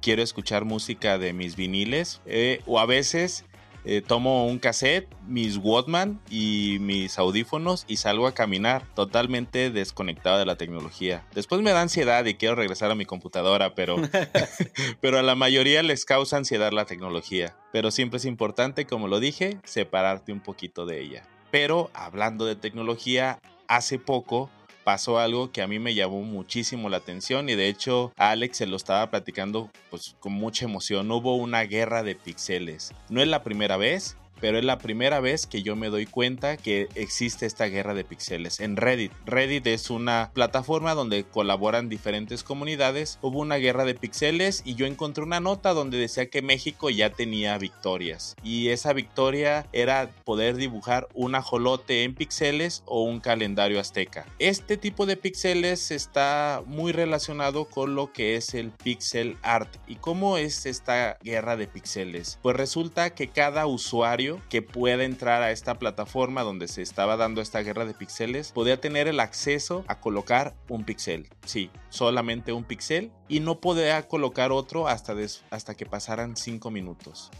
quiero 0.01 0.21
escuchar 0.21 0.65
música 0.65 1.17
de 1.17 1.33
mis 1.33 1.55
viniles 1.55 2.21
eh, 2.25 2.61
o 2.65 2.79
a 2.79 2.85
veces 2.85 3.45
eh, 3.85 4.01
tomo 4.01 4.45
un 4.47 4.59
cassette, 4.59 5.09
mis 5.27 5.57
Walkman 5.57 6.21
y 6.29 6.77
mis 6.79 7.17
audífonos 7.17 7.83
y 7.87 7.97
salgo 7.97 8.27
a 8.27 8.33
caminar 8.33 8.85
totalmente 8.95 9.71
desconectado 9.71 10.37
de 10.37 10.45
la 10.45 10.55
tecnología. 10.55 11.25
Después 11.33 11.61
me 11.61 11.71
da 11.71 11.81
ansiedad 11.81 12.23
y 12.23 12.35
quiero 12.35 12.55
regresar 12.55 12.91
a 12.91 12.95
mi 12.95 13.05
computadora, 13.05 13.75
pero, 13.75 13.97
pero 15.01 15.19
a 15.19 15.23
la 15.23 15.35
mayoría 15.35 15.83
les 15.83 16.05
causa 16.05 16.37
ansiedad 16.37 16.71
la 16.71 16.85
tecnología. 16.85 17.57
Pero 17.73 17.91
siempre 17.91 18.17
es 18.17 18.25
importante, 18.25 18.85
como 18.85 19.09
lo 19.09 19.19
dije, 19.19 19.57
separarte 19.65 20.31
un 20.31 20.39
poquito 20.39 20.85
de 20.85 21.01
ella. 21.01 21.27
Pero 21.51 21.91
hablando 21.93 22.45
de 22.45 22.55
tecnología, 22.55 23.39
hace 23.67 23.99
poco 23.99 24.49
pasó 24.83 25.19
algo 25.19 25.51
que 25.51 25.61
a 25.61 25.67
mí 25.67 25.79
me 25.79 25.95
llamó 25.95 26.21
muchísimo 26.21 26.89
la 26.89 26.97
atención 26.97 27.49
y 27.49 27.55
de 27.55 27.67
hecho 27.67 28.11
Alex 28.17 28.57
se 28.57 28.67
lo 28.67 28.75
estaba 28.75 29.09
platicando 29.09 29.69
pues 29.89 30.15
con 30.19 30.33
mucha 30.33 30.65
emoción. 30.65 31.11
Hubo 31.11 31.35
una 31.35 31.61
guerra 31.61 32.03
de 32.03 32.15
pixeles. 32.15 32.93
No 33.09 33.21
es 33.21 33.27
la 33.27 33.43
primera 33.43 33.77
vez, 33.77 34.17
pero 34.43 34.57
es 34.57 34.65
la 34.65 34.77
primera 34.77 35.21
vez 35.21 35.47
que 35.47 35.63
yo 35.63 35.77
me 35.77 35.87
doy 35.87 36.05
cuenta 36.05 36.57
que 36.57 36.89
existe 36.95 37.45
esta 37.45 37.67
guerra 37.67 37.93
de 37.93 38.03
pixeles 38.03 38.59
en 38.59 38.75
Reddit. 38.75 39.13
Reddit 39.25 39.65
es 39.67 39.89
una 39.89 40.31
plataforma 40.33 40.95
donde 40.95 41.23
colaboran 41.23 41.87
diferentes 41.87 42.43
comunidades. 42.43 43.19
Hubo 43.21 43.39
una 43.39 43.55
guerra 43.55 43.85
de 43.85 43.95
pixeles 43.95 44.61
y 44.65 44.75
yo 44.75 44.85
encontré 44.85 45.23
una 45.23 45.39
nota 45.39 45.73
donde 45.73 45.97
decía 45.97 46.25
que 46.25 46.41
México 46.41 46.89
ya 46.89 47.09
tenía 47.09 47.57
victorias 47.57 48.35
y 48.43 48.67
esa 48.67 48.91
victoria 48.91 49.65
era 49.71 50.09
poder 50.25 50.57
dibujar 50.57 51.07
un 51.13 51.35
ajolote 51.35 52.03
en 52.03 52.13
pixeles 52.13 52.83
o 52.85 53.01
un 53.03 53.21
calendario 53.21 53.79
azteca. 53.79 54.25
Este 54.39 54.75
tipo 54.75 55.05
de 55.05 55.15
pixeles 55.15 55.89
está 55.89 56.61
muy 56.65 56.91
relacionado 56.91 57.63
con 57.63 57.95
lo 57.95 58.11
que 58.11 58.35
es 58.35 58.55
el 58.55 58.71
pixel 58.71 59.37
art. 59.41 59.73
¿Y 59.87 59.95
cómo 59.95 60.37
es 60.37 60.65
esta 60.65 61.17
guerra 61.23 61.55
de 61.55 61.67
pixeles? 61.67 62.39
Pues 62.41 62.57
resulta 62.57 63.11
que 63.11 63.29
cada 63.29 63.67
usuario 63.67 64.32
que 64.49 64.61
pueda 64.61 65.03
entrar 65.03 65.41
a 65.41 65.51
esta 65.51 65.79
plataforma 65.79 66.43
donde 66.43 66.67
se 66.67 66.81
estaba 66.81 67.17
dando 67.17 67.41
esta 67.41 67.61
guerra 67.61 67.85
de 67.85 67.93
píxeles 67.93 68.51
podía 68.51 68.79
tener 68.79 69.07
el 69.07 69.19
acceso 69.19 69.83
a 69.87 69.99
colocar 69.99 70.55
un 70.69 70.83
píxel. 70.83 71.29
Sí, 71.45 71.69
solamente 71.89 72.53
un 72.53 72.63
píxel 72.63 73.11
y 73.27 73.39
no 73.39 73.59
podía 73.59 74.07
colocar 74.07 74.51
otro 74.51 74.87
hasta, 74.87 75.15
hasta 75.49 75.75
que 75.75 75.85
pasaran 75.85 76.35
5 76.35 76.71
minutos. 76.71 77.31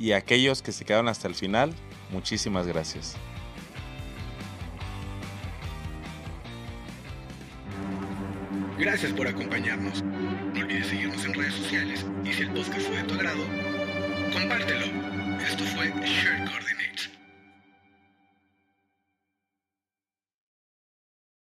y 0.00 0.12
a 0.12 0.16
aquellos 0.16 0.62
que 0.62 0.72
se 0.72 0.84
quedaron 0.84 1.08
hasta 1.08 1.28
el 1.28 1.34
final, 1.34 1.74
muchísimas 2.10 2.66
gracias. 2.66 3.16
Gracias 8.78 9.12
por 9.12 9.28
acompañarnos. 9.28 10.02
No 10.02 10.60
olvides 10.60 10.86
seguirnos 10.86 11.22
en 11.26 11.34
redes 11.34 11.54
sociales 11.54 12.06
y 12.24 12.32
si 12.32 12.42
el 12.42 12.50
podcast 12.50 12.80
fue 12.80 12.96
de 12.96 13.02
tu 13.02 13.14
agrado, 13.14 13.44
compártelo. 14.32 14.86
Esto 15.46 15.64
fue 15.64 15.88
Share 15.88 16.50
Coordinate. 16.50 17.19